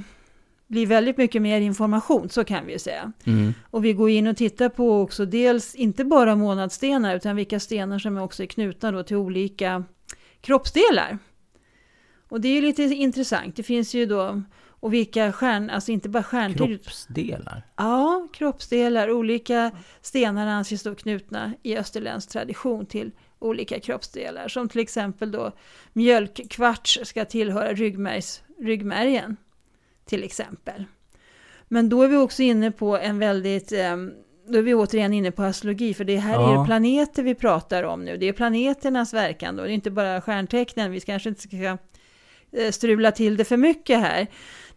bli 0.68 0.86
väldigt 0.86 1.18
mycket 1.18 1.42
mer 1.42 1.62
information, 1.62 2.30
så 2.30 2.44
kan 2.44 2.66
vi 2.66 2.74
ju 2.74 2.80
säga. 2.80 3.12
Mm. 3.26 3.54
Och 3.70 3.86
vi 3.86 3.94
går 3.94 4.10
in 4.10 4.28
och 4.28 4.38
tittar 4.38 4.70
på 4.70 5.02
också 5.02 5.26
dels, 5.26 5.76
inte 5.76 6.06
bara 6.06 6.36
månadsstenar, 6.36 7.16
utan 7.16 7.36
vilka 7.36 7.60
stenar 7.60 8.00
som 8.00 8.18
också 8.18 8.44
är 8.44 8.48
knutna 8.48 8.92
då 8.92 9.04
till 9.04 9.18
olika 9.18 9.84
kroppsdelar. 10.42 11.18
Och 12.30 12.42
det 12.42 12.48
är 12.48 12.54
ju 12.54 12.62
lite 12.62 12.84
intressant, 12.84 13.56
det 13.56 13.64
finns 13.64 13.94
ju 13.94 14.06
då, 14.06 14.42
och 14.80 14.94
vilka 14.94 15.32
stjärn, 15.32 15.70
alltså 15.70 15.92
inte 15.92 16.10
bara 16.10 16.24
stjärntyper, 16.24 16.68
Kroppsdelar. 16.68 17.64
Ja, 17.76 18.28
kroppsdelar. 18.34 19.12
Olika 19.12 19.72
stenar 20.02 20.48
anses 20.48 20.84
då 20.84 20.96
knutna 20.96 21.54
i 21.64 21.78
österländsk 21.78 22.30
tradition 22.30 22.86
till 22.86 23.12
olika 23.40 23.80
kroppsdelar. 23.80 24.48
Som 24.48 24.70
till 24.70 24.82
exempel 24.82 25.32
då 25.32 25.52
mjölkkvarts 25.94 27.00
ska 27.04 27.26
tillhöra 27.26 27.74
ryggmärgs, 27.74 28.44
ryggmärgen. 28.60 29.38
Till 30.08 30.24
exempel. 30.24 30.86
Men 31.68 31.90
då 31.90 32.02
är 32.04 32.08
vi 32.08 32.16
också 32.18 32.44
inne 32.44 32.72
på 32.72 32.98
en 32.98 33.20
väldigt... 33.20 33.72
ehm, 33.72 34.14
Då 34.50 34.58
är 34.58 34.62
vi 34.62 34.74
återigen 34.74 35.14
inne 35.14 35.32
på 35.32 35.44
astrologi, 35.44 35.94
för 35.94 36.04
det 36.04 36.18
här 36.18 36.34
är 36.34 36.42
Ja. 36.54 36.60
ju 36.62 36.66
planeter 36.66 37.24
vi 37.24 37.36
pratar 37.36 37.84
om 37.84 38.06
nu. 38.06 38.18
Det 38.18 38.28
är 38.28 38.34
planeternas 38.34 39.14
verkan 39.14 39.56
då, 39.56 39.64
det 39.64 39.70
är 39.70 39.74
inte 39.74 39.92
bara 39.92 40.22
stjärntecknen. 40.22 40.92
Vi 40.92 41.00
kanske 41.00 41.30
inte 41.30 41.42
ska 41.42 41.78
eh, 42.52 42.72
strula 42.72 43.12
till 43.12 43.38
det 43.38 43.46
för 43.46 43.58
mycket 43.58 44.00
här. 44.00 44.28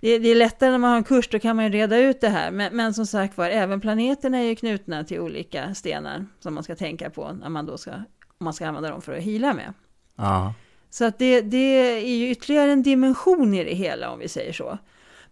Det, 0.01 0.19
det 0.19 0.29
är 0.29 0.35
lättare 0.35 0.71
när 0.71 0.79
man 0.79 0.91
har 0.91 0.97
en 0.97 1.05
kurs, 1.05 1.29
då 1.29 1.39
kan 1.39 1.57
man 1.57 1.65
ju 1.65 1.71
reda 1.71 1.99
ut 1.99 2.21
det 2.21 2.29
här. 2.29 2.51
Men, 2.51 2.77
men 2.77 2.95
som 2.95 3.07
sagt 3.07 3.37
var, 3.39 3.49
även 3.49 3.81
planeterna 3.81 4.39
är 4.39 4.43
ju 4.43 4.55
knutna 4.57 5.05
till 5.05 5.21
olika 5.21 5.75
stenar 5.75 6.27
som 6.41 6.55
man 6.55 6.65
ska 6.65 6.75
tänka 6.77 7.11
på 7.11 7.33
när 7.33 7.49
man 7.49 7.67
då 7.67 7.79
ska, 7.79 7.91
om 8.39 8.45
man 8.45 8.53
ska 8.55 8.67
använda 8.67 8.91
dem 8.91 9.03
för 9.03 9.13
att 9.13 9.23
hila 9.23 9.55
med. 9.55 9.75
Ja. 10.17 10.55
Så 10.91 11.05
att 11.05 11.19
det, 11.19 11.41
det 11.41 11.57
är 12.03 12.17
ju 12.17 12.31
ytterligare 12.31 12.73
en 12.73 12.83
dimension 12.83 13.55
i 13.55 13.65
det 13.65 13.75
hela 13.75 14.11
om 14.11 14.19
vi 14.19 14.29
säger 14.29 14.53
så. 14.53 14.79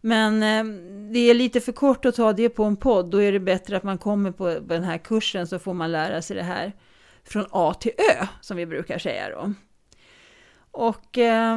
Men 0.00 0.42
eh, 0.42 0.74
det 1.12 1.18
är 1.18 1.34
lite 1.34 1.60
för 1.60 1.72
kort 1.72 2.04
att 2.04 2.14
ta 2.14 2.32
det 2.32 2.48
på 2.48 2.64
en 2.64 2.76
podd. 2.76 3.10
Då 3.10 3.22
är 3.22 3.32
det 3.32 3.40
bättre 3.40 3.76
att 3.76 3.82
man 3.82 3.98
kommer 3.98 4.30
på, 4.30 4.54
på 4.54 4.60
den 4.74 4.84
här 4.84 4.98
kursen 4.98 5.46
så 5.46 5.58
får 5.58 5.74
man 5.74 5.92
lära 5.92 6.22
sig 6.22 6.36
det 6.36 6.42
här 6.42 6.72
från 7.24 7.46
A 7.50 7.74
till 7.80 7.92
Ö 7.98 8.26
som 8.40 8.56
vi 8.56 8.66
brukar 8.66 8.98
säga 8.98 9.30
då. 9.30 9.52
Och 10.70 11.18
eh, 11.18 11.56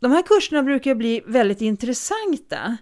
de 0.00 0.12
här 0.12 0.22
kurserna 0.22 0.62
brukar 0.62 0.94
bli 0.94 1.22
väldigt 1.26 1.60
intressanta. 1.60 2.76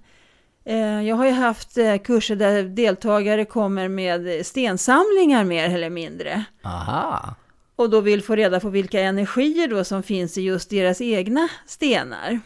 Eh, 0.65 1.03
jag 1.03 1.17
har 1.17 1.27
ju 1.27 1.33
haft 1.33 1.79
eh, 1.79 1.97
kurser 1.97 2.37
där 2.37 2.63
deltagare 2.63 3.45
kommer 3.45 3.89
med 3.89 4.47
stensamlingar 4.47 5.45
mer 5.45 5.75
eller 5.75 5.91
mindre 5.91 6.45
Aha. 6.65 7.35
och 7.77 7.91
då 7.91 8.01
vill 8.01 8.23
få 8.23 8.37
reda 8.37 8.61
på 8.61 8.69
vilka 8.69 9.01
energier 9.01 9.69
då 9.69 9.85
som 9.85 10.03
finns 10.03 10.39
i 10.39 10.43
just 10.43 10.71
deras 10.71 11.01
egna 11.01 11.49
stenar. 11.67 12.41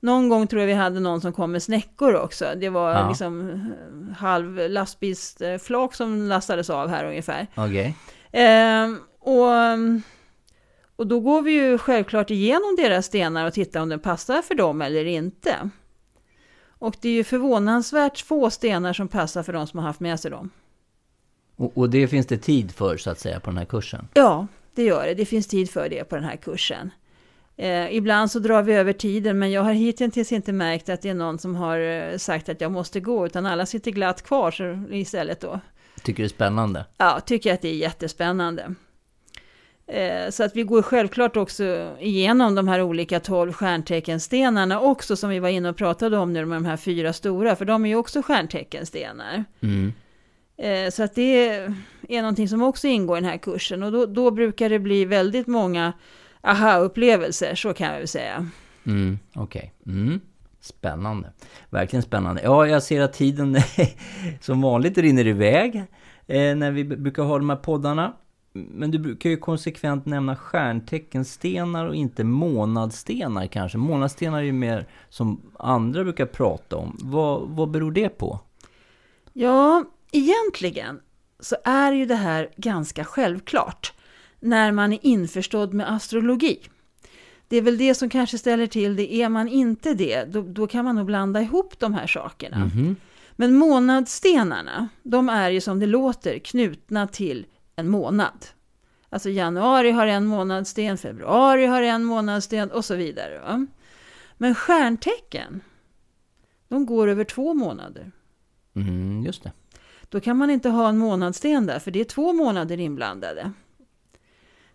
Någon 0.00 0.28
gång 0.28 0.46
tror 0.46 0.60
jag 0.62 0.66
vi 0.66 0.72
hade 0.74 1.00
någon 1.00 1.20
som 1.20 1.32
kom 1.32 1.52
med 1.52 1.62
snäckor 1.62 2.14
också. 2.14 2.44
Det 2.56 2.68
var 2.68 2.92
Ja. 2.92 3.08
liksom 3.08 3.50
eh, 3.50 4.16
halv 4.16 4.70
lastbilsflak 4.70 5.94
som 5.94 6.28
lastades 6.28 6.70
av 6.70 6.88
här 6.88 7.04
ungefär. 7.04 7.46
Okej. 7.54 7.94
Ehm, 8.32 9.00
och, 9.20 9.52
och 10.96 11.06
då 11.06 11.20
går 11.20 11.42
vi 11.42 11.52
ju 11.52 11.78
självklart 11.78 12.30
igenom 12.30 12.76
deras 12.78 13.06
stenar 13.06 13.46
och 13.46 13.52
tittar 13.52 13.80
om 13.80 13.88
den 13.88 14.00
passar 14.00 14.42
för 14.42 14.54
dem 14.54 14.82
eller 14.82 15.04
inte. 15.04 15.70
Och 16.80 16.96
det 17.00 17.08
är 17.08 17.12
ju 17.12 17.24
förvånansvärt 17.24 18.18
få 18.20 18.50
stenar 18.50 18.92
som 18.92 19.08
passar 19.08 19.42
för 19.42 19.52
de 19.52 19.66
som 19.66 19.78
har 19.78 19.86
haft 19.86 20.00
med 20.00 20.20
sig 20.20 20.30
dem. 20.30 20.50
Och, 21.56 21.78
och 21.78 21.90
det 21.90 22.08
finns 22.08 22.26
det 22.26 22.38
tid 22.38 22.70
för 22.72 22.96
så 22.96 23.10
att 23.10 23.20
säga 23.20 23.40
på 23.40 23.50
den 23.50 23.58
här 23.58 23.64
kursen? 23.64 24.08
Ja, 24.14 24.46
det 24.74 24.82
gör 24.82 25.06
det. 25.06 25.14
Det 25.14 25.24
finns 25.26 25.46
tid 25.46 25.70
för 25.70 25.88
det 25.88 26.04
på 26.04 26.14
den 26.16 26.24
här 26.24 26.36
kursen. 26.36 26.90
Eh, 27.58 27.96
ibland 27.96 28.30
så 28.30 28.38
drar 28.38 28.62
vi 28.62 28.74
över 28.74 28.92
tiden, 28.92 29.38
men 29.38 29.50
jag 29.50 29.62
har 29.62 29.72
hittills 29.72 30.32
inte 30.32 30.52
märkt 30.52 30.88
att 30.88 31.02
det 31.02 31.08
är 31.08 31.14
någon 31.14 31.38
som 31.38 31.56
har 31.56 31.78
eh, 31.78 32.16
sagt 32.16 32.48
att 32.48 32.60
jag 32.60 32.72
måste 32.72 33.00
gå, 33.00 33.26
utan 33.26 33.46
alla 33.46 33.66
sitter 33.66 33.90
glatt 33.90 34.22
kvar 34.22 34.50
så 34.50 34.84
istället 34.90 35.40
då. 35.40 35.60
Tycker 36.02 36.22
det 36.22 36.26
är 36.26 36.28
spännande? 36.28 36.84
Ja, 36.98 37.20
tycker 37.20 37.54
att 37.54 37.62
det 37.62 37.68
är 37.68 37.74
jättespännande. 37.74 38.74
Eh, 39.86 40.30
så 40.30 40.44
att 40.44 40.56
vi 40.56 40.62
går 40.62 40.82
självklart 40.82 41.36
också 41.36 41.96
igenom 42.00 42.54
de 42.54 42.68
här 42.68 42.82
olika 42.82 43.20
tolv 43.20 43.52
stjärnteckenstenarna 43.52 44.80
också, 44.80 45.16
som 45.16 45.30
vi 45.30 45.38
var 45.38 45.48
inne 45.48 45.68
och 45.68 45.76
pratade 45.76 46.18
om 46.18 46.32
nu 46.32 46.44
med 46.44 46.56
de 46.56 46.64
här 46.64 46.76
fyra 46.76 47.12
stora, 47.12 47.56
för 47.56 47.64
de 47.64 47.84
är 47.84 47.88
ju 47.88 47.96
också 47.96 48.22
stjärnteckenstenar. 48.22 49.44
Mm. 49.60 49.92
Eh, 50.56 50.90
så 50.90 51.02
att 51.02 51.14
det 51.14 51.48
är 52.08 52.22
någonting 52.22 52.48
som 52.48 52.62
också 52.62 52.86
ingår 52.86 53.18
i 53.18 53.20
den 53.20 53.30
här 53.30 53.38
kursen 53.38 53.82
och 53.82 53.92
då, 53.92 54.06
då 54.06 54.30
brukar 54.30 54.68
det 54.68 54.78
bli 54.78 55.04
väldigt 55.04 55.46
många 55.46 55.92
aha-upplevelser, 56.40 57.54
så 57.54 57.74
kan 57.74 57.86
jag 57.86 57.98
väl 57.98 58.08
säga. 58.08 58.46
Mm, 58.86 59.18
Okej. 59.34 59.72
Okay. 59.84 59.94
Mm. 59.94 60.20
Spännande. 60.60 61.32
Verkligen 61.70 62.02
spännande. 62.02 62.42
Ja, 62.42 62.66
jag 62.66 62.82
ser 62.82 63.00
att 63.00 63.12
tiden 63.12 63.56
som 64.40 64.60
vanligt 64.60 64.98
rinner 64.98 65.26
iväg 65.26 65.76
eh, 66.26 66.56
när 66.56 66.70
vi 66.70 66.84
brukar 66.84 67.22
ha 67.22 67.38
de 67.38 67.50
här 67.50 67.56
poddarna. 67.56 68.12
Men 68.52 68.90
du 68.90 68.98
brukar 68.98 69.30
ju 69.30 69.36
konsekvent 69.36 70.06
nämna 70.06 70.36
stjärnteckenstenar 70.36 71.86
och 71.86 71.94
inte 71.94 72.24
månadstenar 72.24 73.46
kanske. 73.46 73.78
Månadstenar 73.78 74.38
är 74.38 74.42
ju 74.42 74.52
mer 74.52 74.86
som 75.08 75.40
andra 75.58 76.04
brukar 76.04 76.26
prata 76.26 76.76
om. 76.76 76.96
Vad, 77.02 77.48
vad 77.48 77.70
beror 77.70 77.92
det 77.92 78.08
på? 78.08 78.40
Ja, 79.32 79.84
egentligen 80.12 81.00
så 81.40 81.56
är 81.64 81.92
ju 81.92 82.06
det 82.06 82.14
här 82.14 82.50
ganska 82.56 83.04
självklart 83.04 83.92
när 84.40 84.72
man 84.72 84.92
är 84.92 84.98
införstådd 85.02 85.74
med 85.74 85.92
astrologi. 85.92 86.60
Det 87.48 87.56
är 87.56 87.62
väl 87.62 87.78
det 87.78 87.94
som 87.94 88.08
kanske 88.08 88.38
ställer 88.38 88.66
till 88.66 88.96
det. 88.96 89.14
Är 89.14 89.28
man 89.28 89.48
inte 89.48 89.94
det, 89.94 90.24
då, 90.24 90.42
då 90.42 90.66
kan 90.66 90.84
man 90.84 90.96
nog 90.96 91.06
blanda 91.06 91.42
ihop 91.42 91.78
de 91.78 91.94
här 91.94 92.06
sakerna. 92.06 92.56
Mm 92.56 92.68
-hmm. 92.68 92.94
Men 93.32 93.54
månadstenarna, 93.54 94.88
de 95.02 95.28
är 95.28 95.50
ju 95.50 95.60
som 95.60 95.80
det 95.80 95.86
låter 95.86 96.38
knutna 96.38 97.06
till 97.06 97.46
en 97.76 97.88
månad. 97.88 98.46
Alltså 99.08 99.30
januari 99.30 99.90
har 99.90 100.06
en 100.06 100.26
månadsten, 100.26 100.98
februari 100.98 101.66
har 101.66 101.82
en 101.82 102.04
månadsten 102.04 102.70
och 102.70 102.84
så 102.84 102.94
vidare. 102.94 103.38
Va? 103.40 103.66
Men 104.36 104.54
stjärntecken, 104.54 105.60
de 106.68 106.86
går 106.86 107.08
över 107.08 107.24
två 107.24 107.54
månader. 107.54 108.12
Mm, 108.74 109.22
just 109.24 109.42
det. 109.42 109.52
Då 110.08 110.20
kan 110.20 110.36
man 110.36 110.50
inte 110.50 110.68
ha 110.68 110.88
en 110.88 110.98
månadssten 110.98 111.66
där, 111.66 111.78
för 111.78 111.90
det 111.90 112.00
är 112.00 112.04
två 112.04 112.32
månader 112.32 112.80
inblandade. 112.80 113.52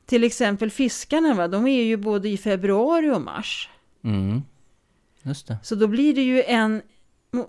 Till 0.05 0.23
exempel 0.23 0.71
fiskarna, 0.71 1.33
va? 1.33 1.47
de 1.47 1.67
är 1.67 1.83
ju 1.83 1.97
både 1.97 2.29
i 2.29 2.37
februari 2.37 3.09
och 3.11 3.21
mars. 3.21 3.69
Mm. 4.03 4.41
Just 5.23 5.47
det. 5.47 5.57
Så 5.63 5.75
då 5.75 5.87
blir 5.87 6.15
det 6.15 6.23
ju 6.23 6.43
en, 6.43 6.81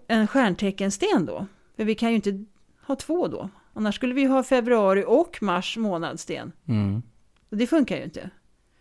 en 0.08 0.26
stjärnteckensten 0.26 1.26
då. 1.26 1.46
För 1.76 1.84
vi 1.84 1.94
kan 1.94 2.08
ju 2.08 2.14
inte 2.14 2.44
ha 2.86 2.96
två 2.96 3.28
då. 3.28 3.50
Annars 3.74 3.94
skulle 3.94 4.14
vi 4.14 4.24
ha 4.24 4.42
februari 4.42 5.04
och 5.06 5.38
mars 5.42 5.76
månadsten. 5.76 6.52
Mm. 6.68 7.02
Och 7.50 7.56
det 7.56 7.66
funkar 7.66 7.96
ju 7.96 8.04
inte. 8.04 8.30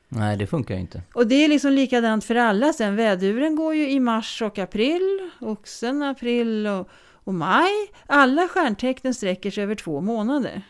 Nej, 0.09 0.37
det 0.37 0.47
funkar 0.47 0.75
ju 0.75 0.81
inte. 0.81 1.01
Och 1.13 1.27
det 1.27 1.35
är 1.35 1.47
liksom 1.47 1.71
likadant 1.71 2.25
för 2.25 2.35
alla 2.35 2.73
sen. 2.73 2.95
Väduren 2.95 3.55
går 3.55 3.75
ju 3.75 3.89
i 3.89 3.99
mars 3.99 4.41
och 4.41 4.59
april. 4.59 5.31
Oxen 5.39 6.03
april 6.03 6.67
och, 6.67 6.89
och 7.13 7.33
maj. 7.33 7.71
Alla 8.07 8.47
stjärntecknen 8.47 9.13
sträcker 9.13 9.51
sig 9.51 9.63
över 9.63 9.75
två 9.75 10.01
månader. 10.01 10.61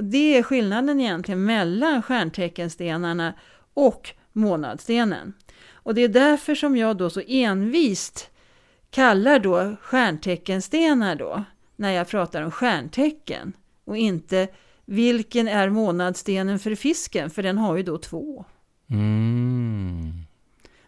Det 0.00 0.38
är 0.38 0.42
skillnaden 0.42 1.00
egentligen 1.00 1.44
mellan 1.44 2.02
stjärnteckenstenarna 2.02 3.34
och 3.74 4.10
månadstenen. 4.32 5.32
Och 5.72 5.94
det 5.94 6.00
är 6.00 6.08
därför 6.08 6.54
som 6.54 6.76
jag 6.76 6.96
då 6.96 7.10
så 7.10 7.22
envist 7.26 8.30
kallar 8.90 9.38
då 9.38 9.76
stjärnteckenstenar 9.80 11.16
då 11.16 11.44
när 11.76 11.90
jag 11.90 12.08
pratar 12.08 12.42
om 12.42 12.50
stjärntecken 12.50 13.52
och 13.84 13.96
inte 13.96 14.48
vilken 14.84 15.48
är 15.48 15.68
månadstenen 15.68 16.58
för 16.58 16.74
fisken, 16.74 17.30
för 17.30 17.42
den 17.42 17.58
har 17.58 17.76
ju 17.76 17.82
då 17.82 17.98
två. 17.98 18.44
Mm. 18.90 20.12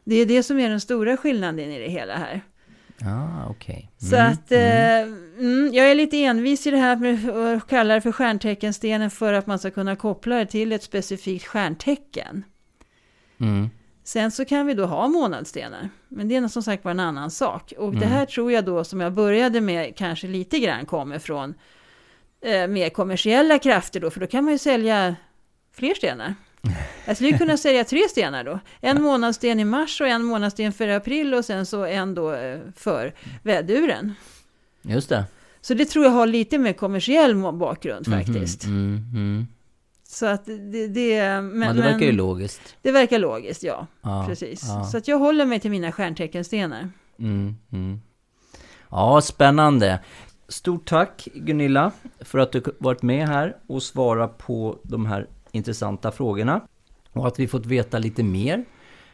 Det 0.05 0.15
är 0.15 0.27
det 0.27 0.43
som 0.43 0.59
är 0.59 0.69
den 0.69 0.81
stora 0.81 1.17
skillnaden 1.17 1.71
i 1.73 1.79
det 1.79 1.91
hela 1.91 2.17
här. 2.17 2.43
Ah, 3.05 3.51
okay. 3.51 3.77
Mm, 3.77 4.11
så 4.11 4.17
att 4.17 4.53
mm. 4.53 5.09
Eh, 5.39 5.45
mm, 5.45 5.75
jag 5.75 5.91
är 5.91 5.95
lite 5.95 6.25
envis 6.25 6.67
i 6.67 6.71
det 6.71 6.77
här 6.77 6.97
med 6.97 7.31
att 7.31 7.67
kalla 7.67 7.95
det 7.95 8.01
för 8.01 8.13
stjärnteckenstenen 8.13 9.11
för 9.11 9.33
att 9.33 9.47
man 9.47 9.59
ska 9.59 9.71
kunna 9.71 9.97
koppla 9.97 10.37
det 10.37 10.47
till 10.47 10.73
ett 10.73 10.83
specifikt 10.83 11.47
stjärntecken. 11.47 12.45
Mm. 13.41 13.71
Sen 14.05 14.31
så 14.31 14.45
kan 14.45 14.67
vi 14.67 14.75
då 14.75 14.87
ha 14.87 15.09
månadstenar, 15.09 15.89
men 16.09 16.29
det 16.29 16.37
är 16.37 16.49
som 16.49 16.63
sagt 16.63 16.85
var 16.85 16.91
en 16.91 17.01
annan 17.01 17.31
sak. 17.31 17.73
Och 17.79 17.91
det 17.91 17.97
mm. 17.97 18.09
här 18.09 18.27
tror 18.27 18.53
jag 18.53 18.65
då, 18.65 18.85
som 18.85 19.01
jag 19.01 19.13
började 19.13 19.61
med, 19.61 19.97
kanske 19.97 20.27
lite 20.27 20.59
grann 20.59 20.87
kommer 20.87 21.19
från 21.19 21.55
eh, 22.41 22.69
mer 22.69 22.89
kommersiella 22.89 23.59
krafter 23.59 24.01
då, 24.01 24.11
för 24.11 24.21
då 24.21 24.27
kan 24.27 24.45
man 24.45 24.53
ju 24.53 24.59
sälja 24.59 25.17
fler 25.73 25.95
stenar. 25.95 26.35
Jag 27.05 27.17
skulle 27.17 27.39
kunna 27.39 27.57
sälja 27.57 27.85
tre 27.85 28.09
stenar 28.09 28.45
då. 28.45 28.61
En 28.81 29.03
månadssten 29.03 29.61
i 29.61 29.65
mars 29.65 30.01
och 30.01 30.09
en 30.09 30.25
månadssten 30.25 30.73
för 30.73 30.89
april 30.89 31.35
och 31.35 31.45
sen 31.45 31.67
så 31.67 31.85
en 31.85 32.15
då 32.15 32.33
eh, 32.33 32.59
för 32.77 33.15
väduren. 33.43 34.15
Just 34.83 35.09
det. 35.09 35.25
Så 35.61 35.75
det 35.75 35.85
tror 35.85 36.05
jag 36.05 36.13
har 36.13 36.27
lite 36.27 36.59
mer 36.59 36.73
kommersiell 36.73 37.35
bakgrund 37.53 38.09
mhm, 38.09 38.19
faktiskt. 38.19 38.65
Mm, 38.65 38.77
mm, 38.77 39.15
mm. 39.15 39.47
Så 40.09 40.27
att 40.27 40.47
det... 40.47 40.89
det 40.89 41.41
men, 41.41 41.63
ja, 41.63 41.73
det 41.73 41.83
verkar 41.83 42.07
ju 42.07 42.13
logiskt. 42.13 42.77
Det 42.83 42.93
verkar 42.93 43.19
logiskt, 43.19 43.63
ja. 43.63 43.87
ja 44.03 44.25
precis. 44.29 44.63
Ja. 44.69 44.85
Så 44.85 44.99
att 44.99 45.09
jag 45.09 45.19
håller 45.19 45.47
mig 45.47 45.61
till 45.61 45.71
mina 45.71 45.93
stjärnteckenstenar. 45.93 46.91
Mm, 47.19 47.57
mm. 47.73 48.01
Ja, 48.91 49.21
spännande. 49.21 50.01
Stort 50.49 50.89
tack 50.89 51.29
Gunilla 51.35 51.93
för 52.21 52.39
att 52.39 52.53
du 52.53 52.63
varit 52.79 53.03
med 53.03 53.29
här 53.29 53.57
och 53.67 53.83
svarat 53.83 54.39
på 54.39 54.79
de 54.83 55.07
här 55.07 55.27
intressanta 55.59 56.13
frågorna. 56.13 56.61
Och 57.13 57.27
att 57.27 57.39
vi 57.39 57.49
fått 57.49 57.67
veta 57.67 57.99
lite 57.99 58.23
mer 58.23 58.65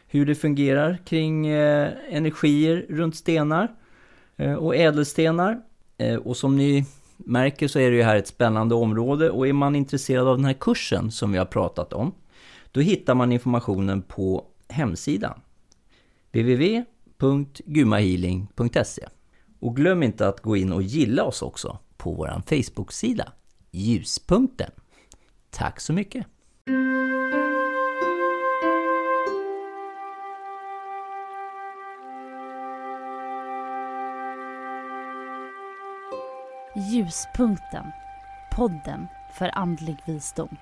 hur 0.07 0.25
det 0.25 0.35
fungerar 0.35 0.97
kring 1.05 1.47
eh, 1.47 1.91
energier 2.09 2.85
runt 2.89 3.15
stenar 3.15 3.75
eh, 4.37 4.53
och 4.53 4.75
ädelstenar. 4.75 5.61
Eh, 5.97 6.15
och 6.15 6.37
som 6.37 6.57
ni 6.57 6.85
märker 7.17 7.67
så 7.67 7.79
är 7.79 7.91
det 7.91 7.97
ju 7.97 8.03
här 8.03 8.15
ett 8.15 8.27
spännande 8.27 8.75
område 8.75 9.29
och 9.29 9.47
är 9.47 9.53
man 9.53 9.75
intresserad 9.75 10.27
av 10.27 10.37
den 10.37 10.45
här 10.45 10.53
kursen 10.53 11.11
som 11.11 11.31
vi 11.31 11.37
har 11.37 11.45
pratat 11.45 11.93
om 11.93 12.11
då 12.71 12.81
hittar 12.81 13.15
man 13.15 13.31
informationen 13.31 14.01
på 14.01 14.45
hemsidan 14.69 15.39
www.gumahealing.se 16.31 19.05
Och 19.59 19.75
glöm 19.75 20.03
inte 20.03 20.27
att 20.27 20.41
gå 20.41 20.57
in 20.57 20.71
och 20.71 20.81
gilla 20.81 21.23
oss 21.23 21.41
också 21.41 21.79
på 21.97 22.13
vår 22.13 22.41
Facebook-sida 22.45 23.31
Ljuspunkten. 23.71 24.71
Tack 25.49 25.79
så 25.79 25.93
mycket! 25.93 26.25
Ljuspunkten, 36.75 37.91
podden 38.51 39.07
för 39.31 39.57
andlig 39.57 39.97
visdom. 40.05 40.57